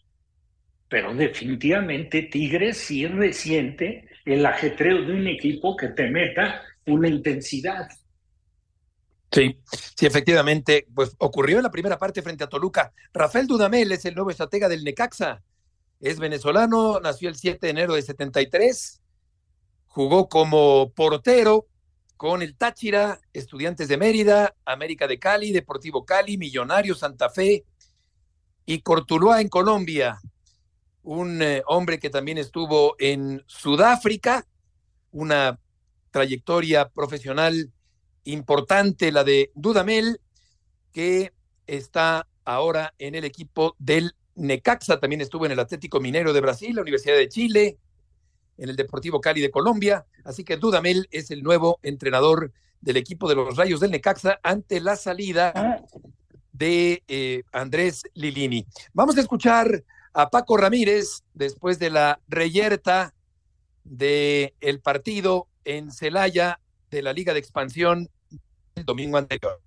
[0.88, 7.88] pero definitivamente Tigres sí resiente el ajetreo de un equipo que te meta una intensidad.
[9.30, 9.58] Sí,
[9.96, 12.92] sí, efectivamente, pues ocurrió en la primera parte frente a Toluca.
[13.12, 15.42] Rafael Dudamel es el nuevo estratega del Necaxa.
[16.00, 19.00] Es venezolano, nació el 7 de enero de 73,
[19.86, 21.66] jugó como portero
[22.16, 27.64] con el Táchira, Estudiantes de Mérida, América de Cali, Deportivo Cali, Millonario Santa Fe
[28.66, 30.20] y Cortuluá en Colombia.
[31.02, 34.46] Un eh, hombre que también estuvo en Sudáfrica,
[35.10, 35.58] una
[36.14, 37.72] trayectoria profesional
[38.22, 40.20] importante, la de Dudamel,
[40.92, 41.32] que
[41.66, 46.76] está ahora en el equipo del Necaxa, también estuvo en el Atlético Minero de Brasil,
[46.76, 47.78] la Universidad de Chile,
[48.56, 53.28] en el Deportivo Cali de Colombia, así que Dudamel es el nuevo entrenador del equipo
[53.28, 55.82] de los Rayos del Necaxa ante la salida
[56.52, 58.64] de eh, Andrés Lilini.
[58.92, 63.16] Vamos a escuchar a Paco Ramírez después de la reyerta
[63.82, 68.10] del el partido en Celaya de la Liga de Expansión
[68.74, 69.60] el domingo anterior.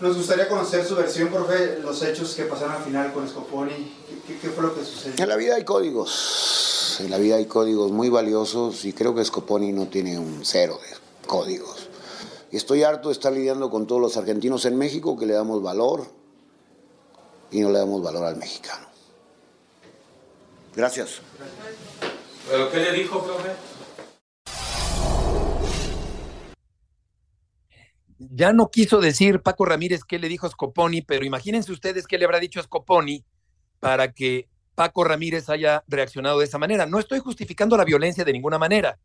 [0.00, 3.94] Nos gustaría conocer su versión, profe, los hechos que pasaron al final con Scoponi.
[4.26, 5.22] ¿Qué, fue lo que sucedió?
[5.22, 9.24] En la vida hay códigos, en la vida hay códigos muy valiosos y creo que
[9.24, 11.88] Scoponi no tiene un cero de códigos.
[12.50, 15.62] Y estoy harto de estar lidiando con todos los argentinos en México que le damos
[15.62, 16.06] valor
[17.52, 18.86] y no le damos valor al mexicano.
[20.74, 21.20] Gracias.
[22.50, 23.50] ¿Pero qué le dijo, profe?
[28.30, 32.18] Ya no quiso decir Paco Ramírez qué le dijo a Scoponi, pero imagínense ustedes qué
[32.18, 33.24] le habrá dicho a Scoponi
[33.80, 36.86] para que Paco Ramírez haya reaccionado de esa manera.
[36.86, 38.98] No estoy justificando la violencia de ninguna manera,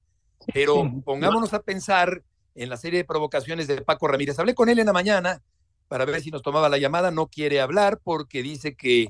[0.53, 2.23] pero pongámonos a pensar
[2.55, 4.39] en la serie de provocaciones de Paco Ramírez.
[4.39, 5.41] Hablé con él en la mañana
[5.87, 9.07] para ver si nos tomaba la llamada, no quiere hablar porque dice que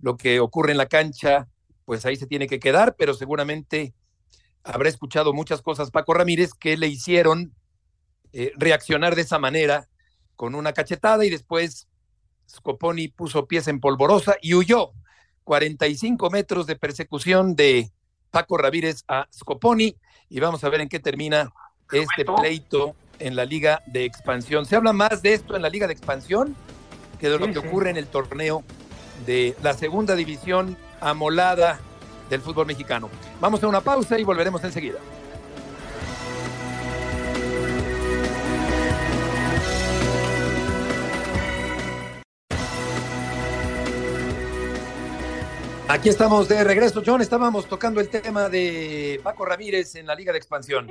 [0.00, 1.48] lo que ocurre en la cancha,
[1.84, 3.94] pues ahí se tiene que quedar, pero seguramente
[4.62, 7.54] habrá escuchado muchas cosas Paco Ramírez que le hicieron
[8.32, 9.88] eh, reaccionar de esa manera
[10.36, 11.88] con una cachetada y después
[12.48, 14.92] Scoponi puso pies en polvorosa y huyó.
[15.44, 17.90] 45 metros de persecución de
[18.30, 19.96] Paco Ramírez a Scoponi
[20.28, 21.52] y vamos a ver en qué termina
[21.90, 24.66] este pleito en la Liga de Expansión.
[24.66, 26.54] Se habla más de esto en la Liga de Expansión
[27.18, 28.62] que de lo que ocurre en el torneo
[29.26, 31.80] de la segunda división amolada
[32.30, 33.08] del fútbol mexicano.
[33.40, 34.98] Vamos a una pausa y volveremos enseguida.
[45.90, 47.22] Aquí estamos de regreso, John.
[47.22, 50.86] Estábamos tocando el tema de Paco Ramírez en la Liga de Expansión.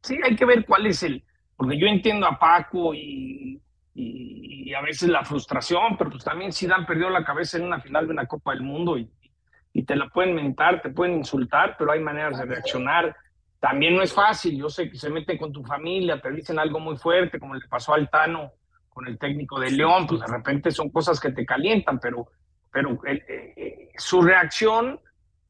[0.00, 1.22] Sí, hay que ver cuál es el,
[1.54, 3.60] porque yo entiendo a Paco y,
[3.94, 7.80] y, a veces la frustración, pero pues también si dan perdió la cabeza en una
[7.80, 9.10] final de una Copa del Mundo y,
[9.74, 13.14] y te la pueden mentar, te pueden insultar, pero hay maneras de reaccionar.
[13.60, 16.80] También no es fácil, yo sé que se meten con tu familia, te dicen algo
[16.80, 18.52] muy fuerte, como le pasó al Tano
[18.88, 22.26] con el técnico de León, pues de repente son cosas que te calientan, pero
[22.74, 25.00] pero eh, eh, su reacción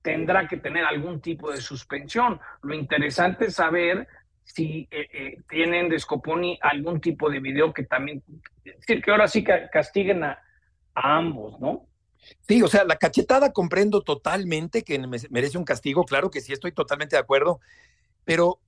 [0.02, 2.38] tendrá que tener algún tipo de suspensión.
[2.60, 4.06] Lo interesante es saber
[4.42, 8.22] si eh, tienen de Scoponi algún tipo de video que también,
[8.62, 10.38] es decir, que ahora sí castiguen a,
[10.94, 11.87] ambos, ¿no?
[12.42, 14.98] Sí, o sea, la cachetada comprendo totalmente que
[15.30, 17.58] merece un castigo, claro que sí, estoy totalmente de acuerdo,
[18.24, 18.60] pero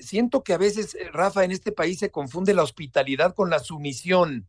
[0.00, 4.46] siento que a veces, Rafa, en este país se confunde la hospitalidad con la sumisión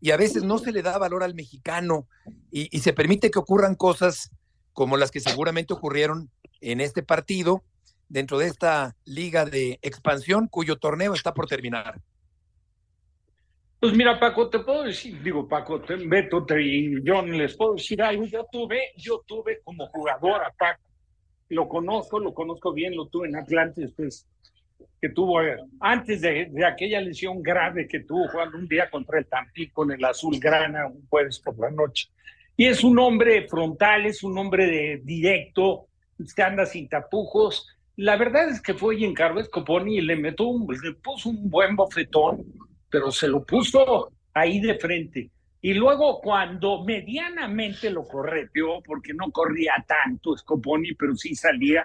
[0.00, 2.06] y a veces no se le da valor al mexicano
[2.50, 4.30] y, se permite que ocurran cosas
[4.72, 6.30] como las que seguramente ocurrieron
[6.60, 7.64] en este partido
[8.08, 12.00] dentro de esta liga de expansión cuyo torneo está por terminar.
[13.80, 17.74] Pues mira, Paco, te puedo decir, digo, Paco, te, Beto te, y John, les puedo
[17.74, 18.24] decir algo.
[18.24, 20.82] Yo tuve, yo tuve como jugador a Paco.
[21.50, 24.26] Lo conozco, lo conozco bien, lo tuve en Atlante, después
[25.00, 29.26] que tuvo eh, antes de, aquella lesión grave que tuvo jugando un día contra el
[29.26, 32.08] Tampico en el Azul Grana, un jueves por la noche.
[32.56, 35.86] Y es un hombre frontal, es un hombre de directo,
[36.24, 37.68] se anda sin tapujos.
[37.96, 41.76] La verdad es que fue Giancarlo Scoponi y le, metió un, le puso un buen
[41.76, 42.44] bofetón,
[42.90, 45.30] pero se lo puso ahí de frente.
[45.60, 51.84] Y luego cuando medianamente lo correteó, porque no corría tanto Scoponi, pero sí salía,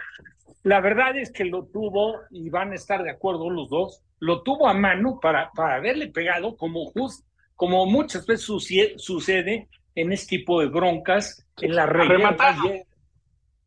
[0.63, 4.43] la verdad es que lo tuvo, y van a estar de acuerdo los dos, lo
[4.43, 8.45] tuvo a mano para, para haberle pegado como, just, como muchas veces
[8.97, 12.35] sucede en este tipo de broncas, en la regla.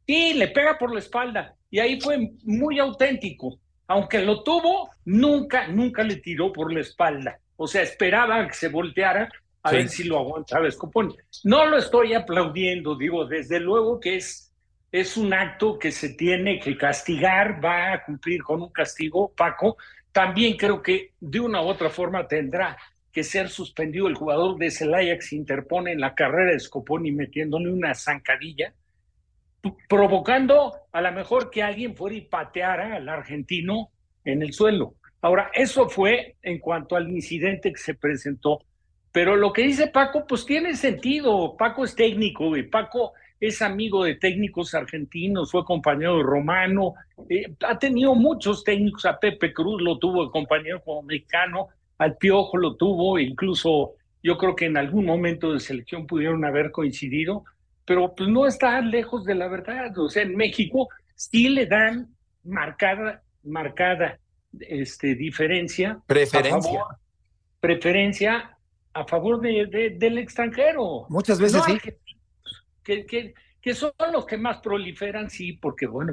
[0.07, 1.55] Sí, le pega por la espalda.
[1.71, 3.59] Y ahí fue muy auténtico.
[3.89, 7.39] Aunque lo tuvo, nunca, nunca le tiró por la espalda.
[7.57, 9.29] O sea, esperaba que se volteara
[9.63, 11.15] a ver si lo aguantaba Escopón.
[11.43, 14.46] No lo estoy aplaudiendo, digo, desde luego que es,
[15.01, 19.77] es un acto que se tiene que castigar, va a cumplir con un castigo, Paco.
[20.11, 22.79] También creo que de una u otra forma tendrá
[23.13, 27.13] que ser suspendido el jugador de Celaya que se interpone en la carrera de Scoponi
[27.13, 28.73] metiéndole una zancadilla,
[29.89, 33.91] provocando a lo mejor que alguien fuera y pateara al argentino
[34.25, 34.95] en el suelo.
[35.21, 38.61] Ahora, eso fue en cuanto al incidente que se presentó
[39.17, 41.57] pero lo que dice Paco, pues tiene sentido.
[41.57, 46.95] Paco es técnico, Paco es amigo de técnicos argentinos, fue compañero de Romano,
[47.29, 51.69] eh, ha tenido muchos técnicos, a Pepe Cruz lo tuvo el compañero como mexicano,
[51.99, 56.71] al Piojo lo tuvo, incluso yo creo que en algún momento de selección pudieron haber
[56.71, 57.45] coincidido,
[57.85, 59.97] pero pues no está lejos de la verdad.
[59.99, 62.09] O sea, en México sí le dan
[62.43, 64.19] marcada, marcada
[64.59, 66.01] este, diferencia.
[66.07, 66.81] Preferencia.
[67.61, 68.59] preferencia
[68.93, 71.07] a favor de, del extranjero.
[71.09, 71.79] Muchas veces sí.
[72.87, 76.13] Que, que, que, son los que más proliferan, sí, porque bueno,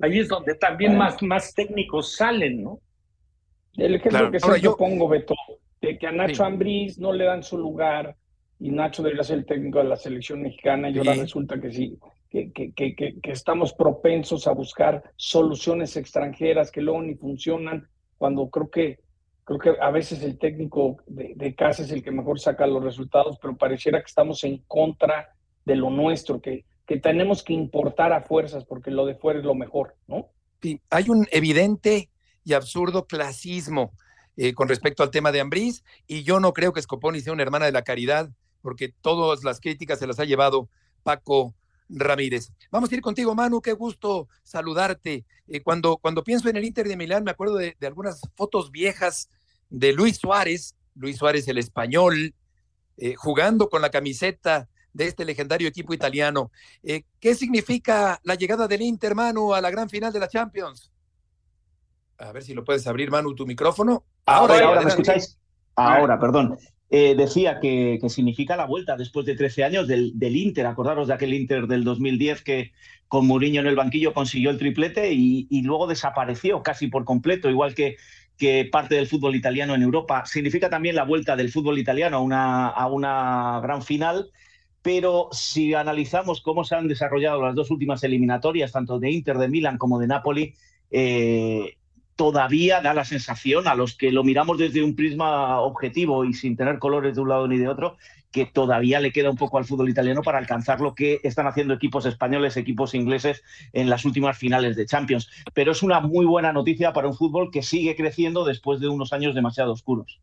[0.00, 2.80] ahí es donde también más, más técnicos salen, ¿no?
[3.76, 5.34] El ejemplo que siempre yo pongo, Beto,
[5.82, 8.16] de que a Nacho Ambriz no le dan su lugar
[8.58, 11.98] y Nacho debería ser el técnico de la selección mexicana y ahora resulta que sí,
[12.30, 18.48] que, que, que, que, estamos propensos a buscar soluciones extranjeras que luego ni funcionan, cuando
[18.48, 19.04] creo que
[19.44, 23.38] Creo que a veces el técnico de, casa es el que mejor saca los resultados,
[23.40, 25.33] pero pareciera que estamos en contra
[25.64, 29.44] de lo nuestro, que, que tenemos que importar a fuerzas porque lo de fuera es
[29.44, 30.28] lo mejor, ¿no?
[30.62, 32.10] Sí, hay un evidente
[32.44, 33.92] y absurdo clasismo
[34.36, 37.44] eh, con respecto al tema de Ambriz, y yo no creo que Scoponi sea una
[37.44, 38.30] hermana de la caridad,
[38.62, 40.68] porque todas las críticas se las ha llevado
[41.04, 41.54] Paco
[41.88, 42.50] Ramírez.
[42.72, 45.24] Vamos a ir contigo, Manu, qué gusto saludarte.
[45.46, 49.28] Eh, cuando, cuando pienso en el Inter de Milán, me acuerdo de, algunas fotos viejas
[49.70, 52.34] de Luis Suárez, Luis Suárez el español,
[52.96, 56.50] eh, jugando con la camiseta de este legendario equipo italiano.
[56.82, 60.90] Eh, ¿Qué significa la llegada del Inter, Manu, a la gran final de la Champions?
[62.16, 64.04] A ver si lo puedes abrir, Manu, tu micrófono.
[64.24, 65.38] Ahora, ahora, ¿me escucháis?
[65.74, 66.56] Ahora, perdón.
[66.90, 70.66] Eh, decía que, significa la vuelta después de 13 años del, Inter.
[70.66, 72.72] Acordaros de aquel Inter del 2010 que
[73.08, 77.74] con Mourinho en el banquillo consiguió el triplete y, luego desapareció casi por completo, igual
[77.74, 77.96] que,
[78.38, 80.24] que, parte del fútbol italiano en Europa.
[80.24, 84.30] Significa también la vuelta del fútbol italiano a una, a una gran final.
[84.84, 89.48] Pero si analizamos cómo se han desarrollado las dos últimas eliminatorias, tanto de Inter de
[89.48, 90.54] Milán como de Napoli,
[90.90, 91.78] eh,
[92.16, 96.54] todavía da la sensación, a los que lo miramos desde un prisma objetivo y sin
[96.54, 97.96] tener colores de un lado ni de otro,
[98.30, 101.72] que todavía le queda un poco al fútbol italiano para alcanzar lo que están haciendo
[101.72, 103.42] equipos españoles, equipos ingleses
[103.72, 105.30] en las últimas finales de Champions.
[105.54, 109.14] Pero es una muy buena noticia para un fútbol que sigue creciendo después de unos
[109.14, 110.20] años demasiado oscuros.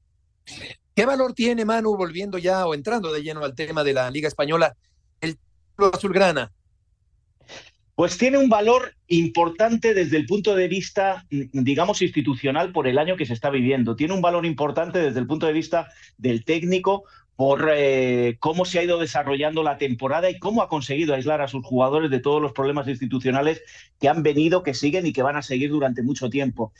[0.96, 4.28] ¿Qué valor tiene Manu, volviendo ya o entrando de lleno al tema de la Liga
[4.28, 4.76] Española,
[5.22, 5.38] el
[5.94, 6.52] azulgrana?
[7.96, 13.16] Pues tiene un valor importante desde el punto de vista, digamos, institucional por el año
[13.16, 13.96] que se está viviendo.
[13.96, 17.04] Tiene un valor importante desde el punto de vista del técnico
[17.36, 21.48] por eh, cómo se ha ido desarrollando la temporada y cómo ha conseguido aislar a
[21.48, 23.62] sus jugadores de todos los problemas institucionales
[24.00, 26.74] que han venido, que siguen y que van a seguir durante mucho tiempo.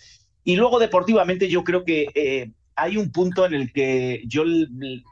[0.44, 4.44] Y luego deportivamente yo creo que eh, hay un punto en el que yo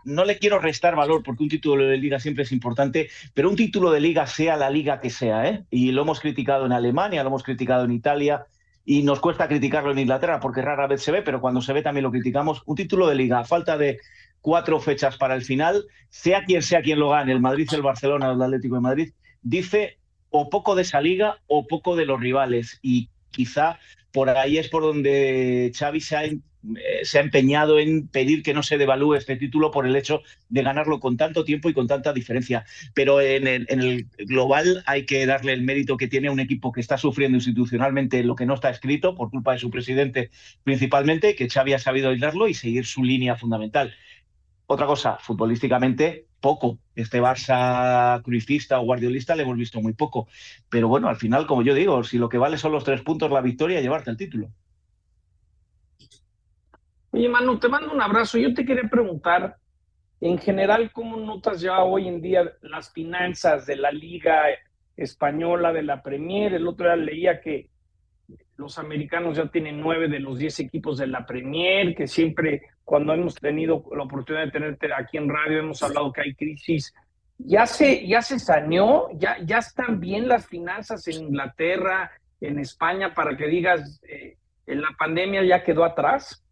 [0.03, 3.55] no le quiero restar valor porque un título de liga siempre es importante, pero un
[3.55, 5.65] título de liga sea la liga que sea, ¿eh?
[5.69, 8.47] y lo hemos criticado en Alemania, lo hemos criticado en Italia,
[8.86, 11.84] y nos cuesta criticarlo en Inglaterra porque rara vez se ve, pero cuando se ve
[11.84, 12.63] también lo criticamos.
[12.65, 13.99] Un título de liga, a falta de
[14.41, 18.32] cuatro fechas para el final, sea quien sea quien lo gane, el Madrid, el Barcelona,
[18.32, 19.13] el Atlético de Madrid,
[19.43, 19.99] dice
[20.32, 22.80] o poco de esa liga o poco de los rivales.
[22.82, 23.78] Y quizá
[24.11, 26.24] por ahí es por donde Xavi se ha
[26.64, 30.22] eh, se ha empeñado en pedir que no se devalúe este título por el hecho
[30.49, 32.66] de ganarlo con tanto tiempo y con tanta diferencia.
[32.93, 36.97] Pero en el, global hay que darle el mérito que tiene un equipo que está
[36.97, 40.32] sufriendo institucionalmente lo que no está escrito por culpa de su presidente
[40.64, 43.93] principalmente, que Xavi ha sabido aislarlo y seguir su línea fundamental.
[44.68, 46.80] Otra cosa, futbolísticamente, poco.
[46.95, 50.28] Este Barça crucifista o guardiolista le hemos visto muy poco.
[50.70, 53.32] Pero bueno, al final, como yo digo, si lo que vale son los tres puntos,
[53.32, 54.51] la victoria, llevarte el título.
[57.12, 58.38] Oye, Manu, te mando un abrazo.
[58.38, 59.57] Yo te quería preguntar,
[60.22, 64.43] en general, ¿cómo notas ya hoy en día las finanzas de la Liga
[64.95, 66.53] Española, de la Premier?
[66.53, 67.70] El otro día leía que
[68.57, 73.14] los americanos ya tienen nueve de los diez equipos de la Premier, que siempre cuando
[73.14, 76.93] hemos tenido la oportunidad de tenerte aquí en radio hemos hablado que hay crisis.
[77.38, 79.07] ¿Ya se, ya se saneó?
[79.14, 84.38] ¿Ya, ¿Ya están bien las finanzas en Inglaterra, en España, para que digas, eh,
[84.68, 86.43] en la pandemia ya quedó atrás?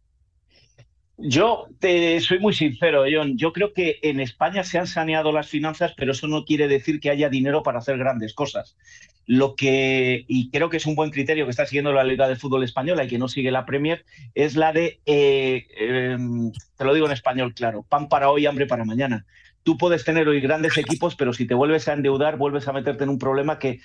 [1.19, 3.37] Yo te soy muy sincero, John.
[3.37, 6.99] Yo creo que en España se han saneado las finanzas, pero eso no quiere decir
[6.99, 8.77] que haya dinero para hacer grandes cosas.
[9.25, 12.35] Lo que, y creo que es un buen criterio que está siguiendo la Liga de
[12.35, 14.05] Fútbol Española y que no sigue la Premier,
[14.35, 18.67] es la de, eh, em, te lo digo en español, claro, pan para hoy, hambre
[18.67, 19.25] para mañana.
[19.63, 23.03] Tú puedes tener hoy grandes equipos, pero si te vuelves a endeudar, vuelves a meterte
[23.03, 23.81] en un problema que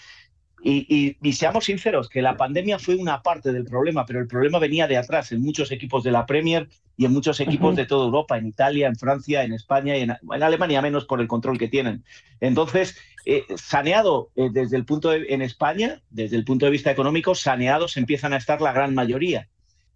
[0.64, 4.86] y, seamos sinceros, que la pandemia fue una parte del problema, pero el problema venía
[4.86, 8.38] de atrás en muchos equipos de la Premier y en muchos equipos de toda Europa,
[8.38, 12.04] en Italia, en Francia, en España y en, Alemania menos por el control que tienen.
[12.40, 12.96] Entonces,
[13.26, 17.34] eh, saneado eh, desde el punto de, en España, desde el punto de vista económico,
[17.34, 19.48] saneados empiezan a estar la gran mayoría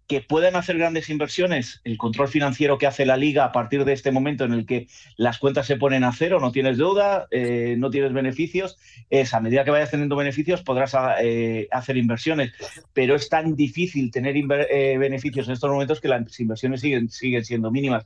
[0.07, 3.91] que pueden hacer grandes inversiones, el control financiero que hace la liga a partir de
[3.91, 4.87] este momento en el que
[5.17, 8.77] las cuentas se ponen a cero, no tienes deuda, eh, no tienes beneficios,
[9.09, 12.53] es a medida que vayas teniendo beneficios podrás eh, hacer inversiones,
[12.93, 17.43] pero es tan difícil tener eh, beneficios en estos momentos que las inversiones siguen, siguen
[17.43, 18.05] siendo mínimas.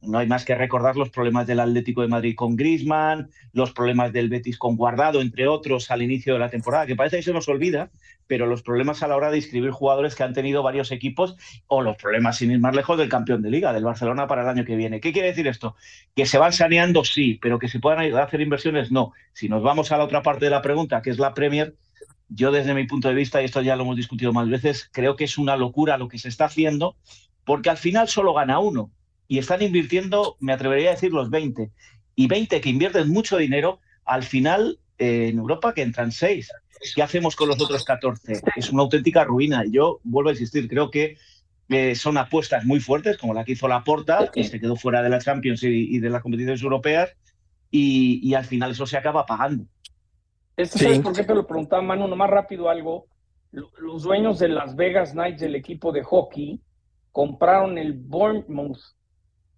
[0.00, 4.12] No hay más que recordar los problemas del Atlético de Madrid con Griezmann, los problemas
[4.12, 7.32] del Betis con Guardado, entre otros, al inicio de la temporada, que parece que se
[7.32, 7.90] nos olvida,
[8.28, 11.36] pero los problemas a la hora de inscribir jugadores que han tenido varios equipos
[11.66, 14.48] o los problemas, sin ir más lejos, del campeón de liga, del Barcelona para el
[14.48, 15.00] año que viene.
[15.00, 15.74] ¿Qué quiere decir esto?
[16.14, 19.12] Que se van saneando, sí, pero que se puedan hacer inversiones, no.
[19.32, 21.74] Si nos vamos a la otra parte de la pregunta, que es la Premier,
[22.28, 25.16] yo desde mi punto de vista, y esto ya lo hemos discutido más veces, creo
[25.16, 26.94] que es una locura lo que se está haciendo,
[27.44, 28.92] porque al final solo gana uno
[29.28, 31.70] y están invirtiendo, me atrevería a decir, los 20.
[32.16, 36.50] Y 20 que invierten mucho dinero, al final eh, en Europa que entran 6.
[36.94, 38.40] ¿Qué hacemos con los otros 14?
[38.56, 39.64] Es una auténtica ruina.
[39.66, 41.18] Y yo vuelvo a insistir, creo que
[41.68, 45.02] eh, son apuestas muy fuertes, como la que hizo la Porta, que se quedó fuera
[45.02, 47.14] de la Champions y, de las competiciones europeas,
[47.70, 49.66] y, al final eso se acaba pagando.
[50.56, 52.08] Esto ¿Sabes por qué te lo preguntaba, Manu?
[52.08, 53.06] Nomás rápido algo.
[53.52, 56.60] Los dueños de Las Vegas Knights del equipo de hockey
[57.12, 58.97] compraron el Bournemouth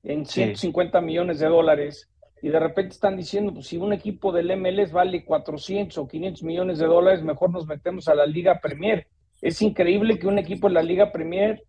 [0.03, 2.11] en 150 millones de dólares
[2.43, 6.43] y de repente están diciendo, pues si un equipo del MLS vale 400 o 500
[6.43, 9.07] millones de dólares, mejor nos metemos a la Liga Premier.
[9.43, 11.63] Es increíble que un equipo de la Liga Premier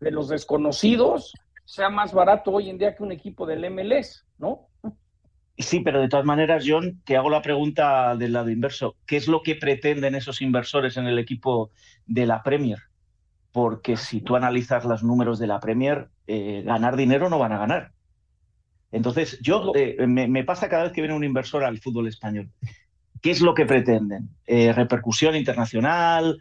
[0.00, 1.32] de los desconocidos
[1.64, 4.68] sea más barato hoy en día que un equipo del MLS, ¿no?
[5.56, 8.96] Sí, pero de todas maneras, John, te hago la pregunta del lado inverso.
[9.06, 11.70] ¿Qué es lo que pretenden esos inversores en el equipo
[12.06, 12.78] de la Premier?
[13.50, 17.58] Porque si tú analizas los números de la Premier, eh, ganar dinero no van a
[17.58, 17.92] ganar.
[18.92, 22.50] Entonces, yo eh, me, pasa cada vez que viene un inversor al fútbol español.
[23.22, 24.28] ¿Qué es lo que pretenden?
[24.46, 26.40] Eh, repercusión internacional,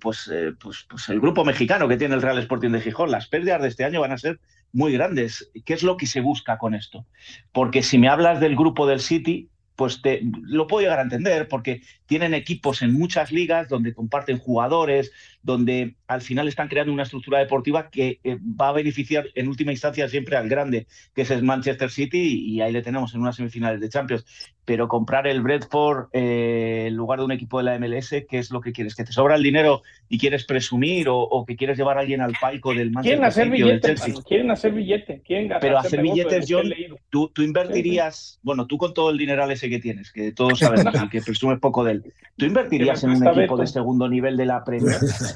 [0.00, 3.10] pues, pues, pues, el grupo mexicano que tiene el Real Sporting de Gijón.
[3.10, 4.40] Las pérdidas de este año van a ser
[4.72, 5.50] muy grandes.
[5.64, 7.06] ¿Qué es lo que se busca con esto?
[7.52, 9.50] Porque si me hablas del grupo del City,
[9.80, 14.38] pues te, lo puedo llegar a entender porque tienen equipos en muchas ligas donde comparten
[14.38, 15.10] jugadores,
[15.42, 19.72] donde al final están creando una estructura deportiva que eh, va a beneficiar en última
[19.72, 23.36] instancia siempre al grande, que es el Manchester City, y ahí le tenemos en unas
[23.36, 24.24] semifinales de Champions.
[24.64, 28.50] Pero comprar el Bradford eh, en lugar de un equipo de la MLS, ¿qué es
[28.50, 28.94] lo que quieres?
[28.94, 32.34] ¿Que te sobra el dinero y quieres presumir o, que quieres llevar a alguien al
[32.40, 33.08] palco del Manchester City?
[33.08, 33.94] Quieren hacer billete,
[34.26, 35.20] quieren hacer billete.
[35.60, 36.70] Pero hacer, billetes, John,
[37.08, 40.94] tú, tú invertirías, bueno, tú con todo el dinero ese que tienes, que todos sabemos
[41.04, 44.46] y que presumes poco de él, ¿tú invertirías en un equipo de segundo nivel de
[44.46, 44.96] la Premier?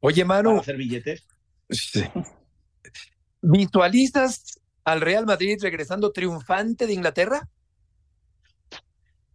[0.00, 0.58] Oye, Manu.
[0.60, 1.26] hacer billetes?
[3.42, 7.48] ¿Visualizas al Real Madrid regresando triunfante de Inglaterra?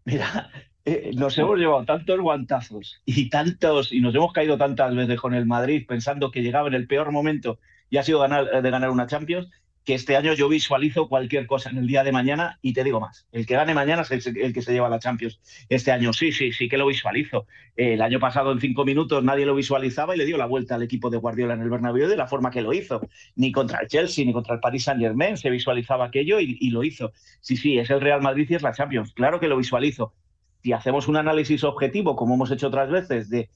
[0.06, 0.52] Mira,
[0.86, 5.34] eh, nos hemos llevado tantos guantazos y tantos, y nos hemos caído tantas veces con
[5.34, 7.60] el Madrid pensando que llegaba en el peor momento
[7.90, 9.50] y ha sido ganar, de ganar una Champions,
[9.84, 13.00] que este año yo visualizo cualquier cosa en el día de mañana y te digo
[13.00, 16.14] más, el que gane mañana es el, que se lleva la Champions este año.
[16.14, 17.46] Sí, sí, sí que lo visualizo.
[17.76, 20.84] el año pasado en cinco minutos nadie lo visualizaba y le dio la vuelta al
[20.84, 23.02] equipo de Guardiola en el Bernabéu de la forma que lo hizo.
[23.36, 26.70] Ni contra el Chelsea ni contra el Paris Saint Germain se visualizaba aquello y, y
[26.70, 27.12] lo hizo.
[27.42, 29.14] Sí, sí, es el Real Madrid y es la Champions.
[29.14, 30.14] Claro que lo visualizo.
[30.62, 33.50] Si hacemos un análisis objetivo, como hemos hecho otras veces, de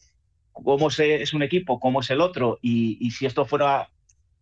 [0.52, 3.90] cómo es un equipo, cómo es el otro, y, y si esto fuera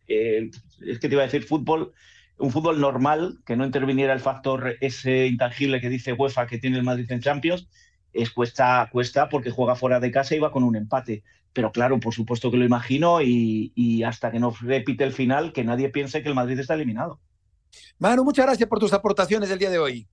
[0.08, 0.50] eh,
[0.86, 1.94] es que te iba a decir fútbol,
[2.38, 6.78] un fútbol normal, que no interviniera el factor ese intangible que dice UEFA que tiene
[6.78, 7.68] el Madrid en Champions,
[8.14, 11.24] es cuesta, cuesta porque juega fuera de casa y va con un empate.
[11.54, 15.54] Pero claro, por supuesto que lo imagino y, y hasta que no repite el final,
[15.54, 17.20] que nadie piense que el Madrid está eliminado.
[17.98, 20.08] Manu, muchas gracias por tus aportaciones del día de hoy.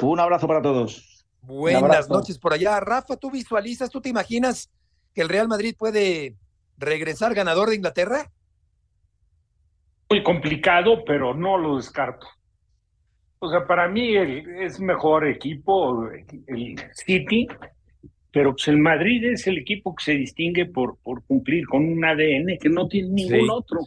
[0.00, 1.26] Un abrazo para todos.
[1.42, 2.80] Buenas noches por allá.
[2.80, 4.70] Rafa, ¿tú visualizas, tú te imaginas
[5.14, 6.36] que el Real Madrid puede
[6.76, 8.30] regresar ganador de Inglaterra?
[10.10, 12.26] Muy complicado, pero no lo descarto.
[13.38, 16.04] O sea, para mí el, es mejor equipo
[16.48, 17.46] el City,
[18.32, 22.04] pero pues el Madrid es el equipo que se distingue por, por cumplir con un
[22.04, 23.48] ADN que no tiene ningún Sí.
[23.50, 23.78] otro.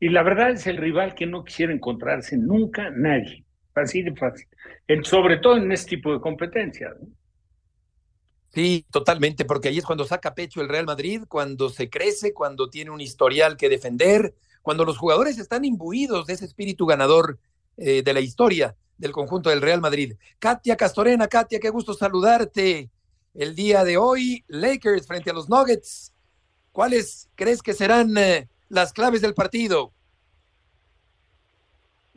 [0.00, 3.44] Y la verdad es el rival que no quisiera encontrarse nunca nadie.
[3.74, 4.48] Así de fácil.
[4.88, 6.92] En- sobre todo en este tipo de competencias.
[6.98, 7.08] ¿no?
[8.48, 12.68] Sí, totalmente, porque ahí es cuando saca pecho el Real Madrid, cuando se crece, cuando
[12.70, 17.38] tiene un historial que defender, cuando los jugadores están imbuidos de ese espíritu ganador
[17.76, 20.14] eh, de la historia del conjunto del Real Madrid.
[20.38, 22.90] Katia Castorena, Katia, qué gusto saludarte
[23.34, 24.44] el día de hoy.
[24.48, 26.12] Lakers frente a los Nuggets.
[26.72, 29.92] ¿Cuáles crees que serán eh, las claves del partido?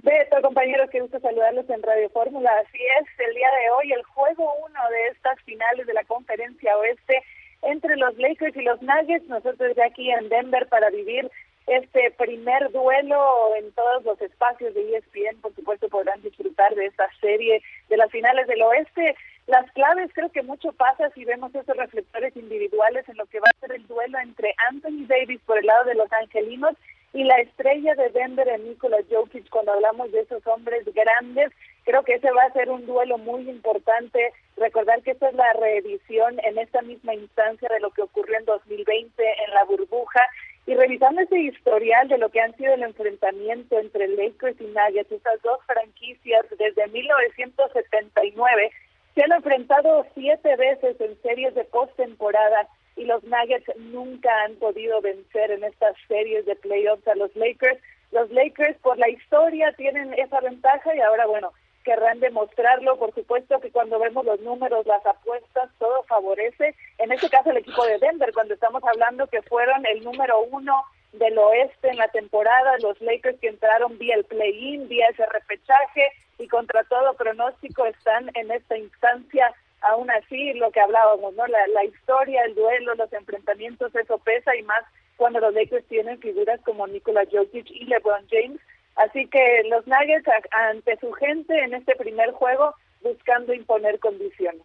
[0.03, 2.51] Beto, compañeros, qué gusto saludarlos en Radio Fórmula.
[2.59, 6.77] Así es, el día de hoy el juego uno de estas finales de la conferencia
[6.77, 7.23] oeste
[7.61, 9.29] entre los Lakers y los Nuggets.
[9.29, 11.31] Nosotros ya aquí en Denver para vivir
[11.67, 15.39] este primer duelo en todos los espacios de ESPN.
[15.41, 19.15] Por supuesto, podrán disfrutar de esta serie de las finales del oeste.
[19.47, 23.47] Las claves, creo que mucho pasa si vemos esos reflectores individuales en lo que va
[23.49, 26.75] a ser el duelo entre Anthony Davis por el lado de los angelinos
[27.13, 31.51] y la estrella de Denver en Nikola Jokic cuando hablamos de esos hombres grandes.
[31.83, 34.33] Creo que ese va a ser un duelo muy importante.
[34.57, 38.45] Recordar que esta es la reedición en esta misma instancia de lo que ocurrió en
[38.45, 40.21] 2020 en la burbuja.
[40.65, 45.11] Y revisando ese historial de lo que han sido el enfrentamiento entre Lakers y Nuggets,
[45.11, 48.71] estas dos franquicias desde 1979,
[49.13, 55.01] se han enfrentado siete veces en series de postemporada y los Nuggets nunca han podido
[55.01, 57.79] vencer en estas series de playoffs a los Lakers.
[58.11, 61.51] Los Lakers por la historia tienen esa ventaja y ahora, bueno,
[61.83, 62.97] querrán demostrarlo.
[62.97, 66.75] Por supuesto que cuando vemos los números, las apuestas, todo favorece.
[66.97, 70.83] En este caso el equipo de Denver, cuando estamos hablando que fueron el número uno
[71.13, 76.09] del oeste en la temporada, los Lakers que entraron vía el play-in, vía ese repechaje
[76.39, 79.53] y contra todo pronóstico están en esta instancia
[79.83, 81.45] aún así lo que hablábamos, ¿no?
[81.47, 84.83] La, la historia, el duelo, los enfrentamientos, eso pesa y más
[85.17, 88.59] cuando los Lakers tienen figuras como Nikola Jokic y LeBron James.
[88.95, 94.63] Así que los Nuggets ante su gente en este primer juego buscando imponer condiciones.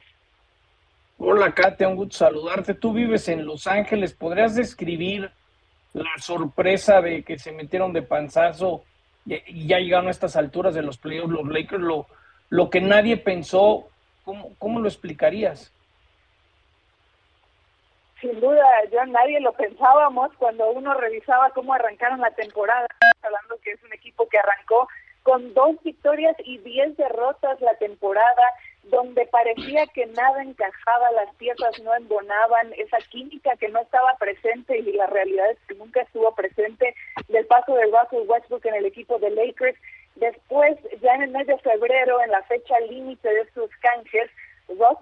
[1.19, 2.75] Hola, Katia, un gusto saludarte.
[2.75, 4.15] Tú vives en Los Ángeles.
[4.15, 5.31] ¿Podrías describir
[5.93, 8.85] la sorpresa de que se metieron de panzazo
[9.27, 11.83] y y ya llegaron a estas alturas de los playoffs los Lakers?
[11.83, 12.07] Lo,
[12.51, 13.89] lo que nadie pensó,
[14.25, 15.73] ¿cómo, cómo lo explicarías?
[18.21, 22.87] Sin duda, yo nadie lo pensábamos cuando uno revisaba cómo arrancaron la temporada,
[23.23, 24.89] hablando que es un equipo que arrancó
[25.23, 28.43] con dos victorias y diez derrotas la temporada,
[28.85, 34.79] donde parecía que nada encajaba, las piezas no embonaban, esa química que no estaba presente
[34.79, 36.95] y la realidad es que nunca estuvo presente
[37.29, 39.79] del paso de Russell Westbrook en el equipo de Lakers.
[40.17, 44.31] Después, ya en el mes de febrero, en la fecha límite de sus canjes,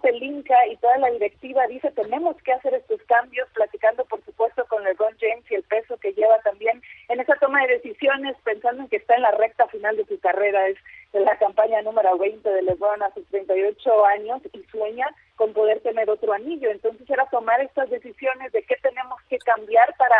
[0.01, 4.85] Pelinka y toda la directiva dice tenemos que hacer estos cambios, platicando por supuesto con
[4.85, 8.89] LeBron James y el peso que lleva también en esa toma de decisiones, pensando en
[8.89, 10.77] que está en la recta final de su carrera, es
[11.13, 16.09] la campaña número 20 de LeBron a sus 38 años y sueña con poder tener
[16.11, 16.71] otro anillo.
[16.71, 20.17] Entonces era tomar estas decisiones de qué tenemos que cambiar para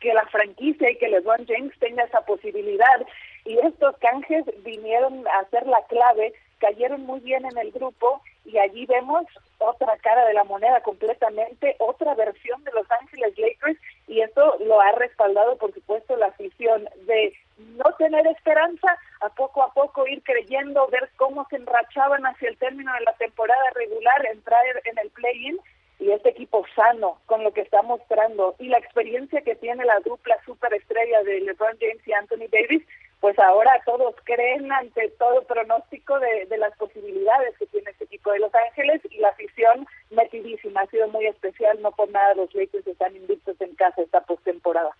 [0.00, 3.06] que la franquicia y que LeBron James tenga esa posibilidad.
[3.44, 8.58] Y estos canjes vinieron a ser la clave, cayeron muy bien en el grupo y
[8.58, 9.24] allí vemos
[9.58, 13.78] otra cara de la moneda completamente, otra versión de Los Ángeles Lakers
[14.08, 17.32] y esto lo ha respaldado por supuesto la afición de
[17.76, 22.56] no tener esperanza, a poco a poco ir creyendo, ver cómo se enrachaban hacia el
[22.58, 25.58] término de la temporada regular, entrar en el play-in
[26.00, 30.00] y este equipo sano con lo que está mostrando y la experiencia que tiene la
[30.00, 32.82] dupla superestrella de LeBron James y Anthony Davis,
[33.22, 38.32] pues ahora todos creen ante todo pronóstico de, de las posibilidades que tiene este equipo
[38.32, 42.52] de Los Ángeles y la afición metidísima, ha sido muy especial, no por nada los
[42.52, 44.90] Lakers están invictos en casa esta postemporada.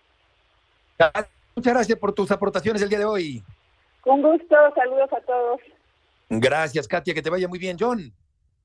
[1.55, 3.43] Muchas gracias por tus aportaciones el día de hoy.
[4.01, 5.59] Con gusto, saludos a todos.
[6.29, 8.11] Gracias, Katia, que te vaya muy bien, John.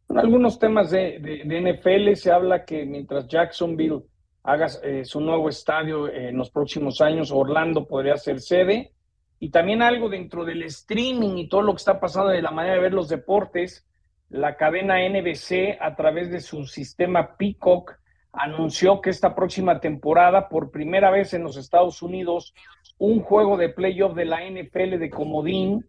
[0.09, 4.02] En algunos temas de, de- de NFL se habla que mientras Jacksonville
[4.44, 8.92] haga eh, su nuevo estadio en los próximos años, Orlando podría ser sede.
[9.41, 12.74] Y también algo dentro del streaming y todo lo que está pasando de la manera
[12.74, 13.86] de ver los deportes.
[14.30, 17.99] La cadena NBC, a través de su sistema Peacock,
[18.32, 22.53] anunció que esta próxima temporada, por primera vez en los Estados Unidos,
[22.99, 25.86] un juego de playoff de la NFL de Comodín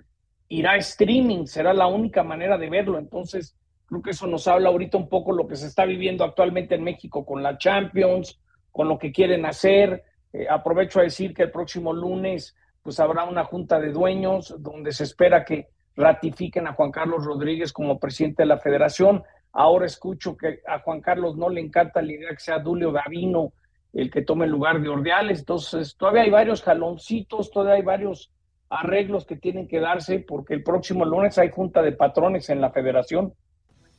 [0.47, 2.97] irá a streaming, será la única manera de verlo.
[2.97, 6.75] Entonces, creo que eso nos habla ahorita un poco lo que se está viviendo actualmente
[6.75, 8.39] en México con la Champions,
[8.71, 10.03] con lo que quieren hacer.
[10.31, 14.91] Eh, aprovecho a decir que el próximo lunes pues habrá una junta de dueños donde
[14.91, 19.23] se espera que ratifiquen a Juan Carlos Rodríguez como presidente de la federación.
[19.51, 23.53] Ahora escucho que a Juan Carlos no le encanta la idea que sea Dulio Davino
[23.93, 25.39] el que tome el lugar de Ordeales.
[25.39, 28.31] Entonces, todavía hay varios jaloncitos, todavía hay varios
[28.69, 32.71] arreglos que tienen que darse porque el próximo lunes hay junta de patrones en la
[32.71, 33.33] federación.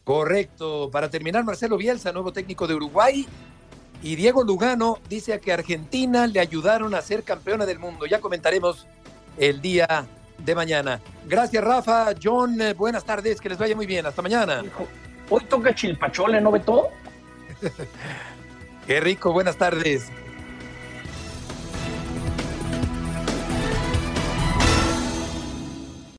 [0.05, 0.91] Correcto.
[0.91, 3.27] Para terminar, Marcelo Bielsa, nuevo técnico de Uruguay.
[4.03, 8.07] Y Diego Lugano dice que Argentina le ayudaron a ser campeona del mundo.
[8.07, 8.87] Ya comentaremos
[9.37, 10.07] el día
[10.39, 11.01] de mañana.
[11.27, 12.15] Gracias, Rafa.
[12.23, 13.41] John, eh, buenas tardes.
[13.41, 14.07] Que les vaya muy bien.
[14.07, 14.63] Hasta mañana.
[15.29, 16.89] Hoy toca Chilpachole, ¿no, todo
[18.87, 19.33] Qué rico.
[19.33, 20.11] Buenas tardes.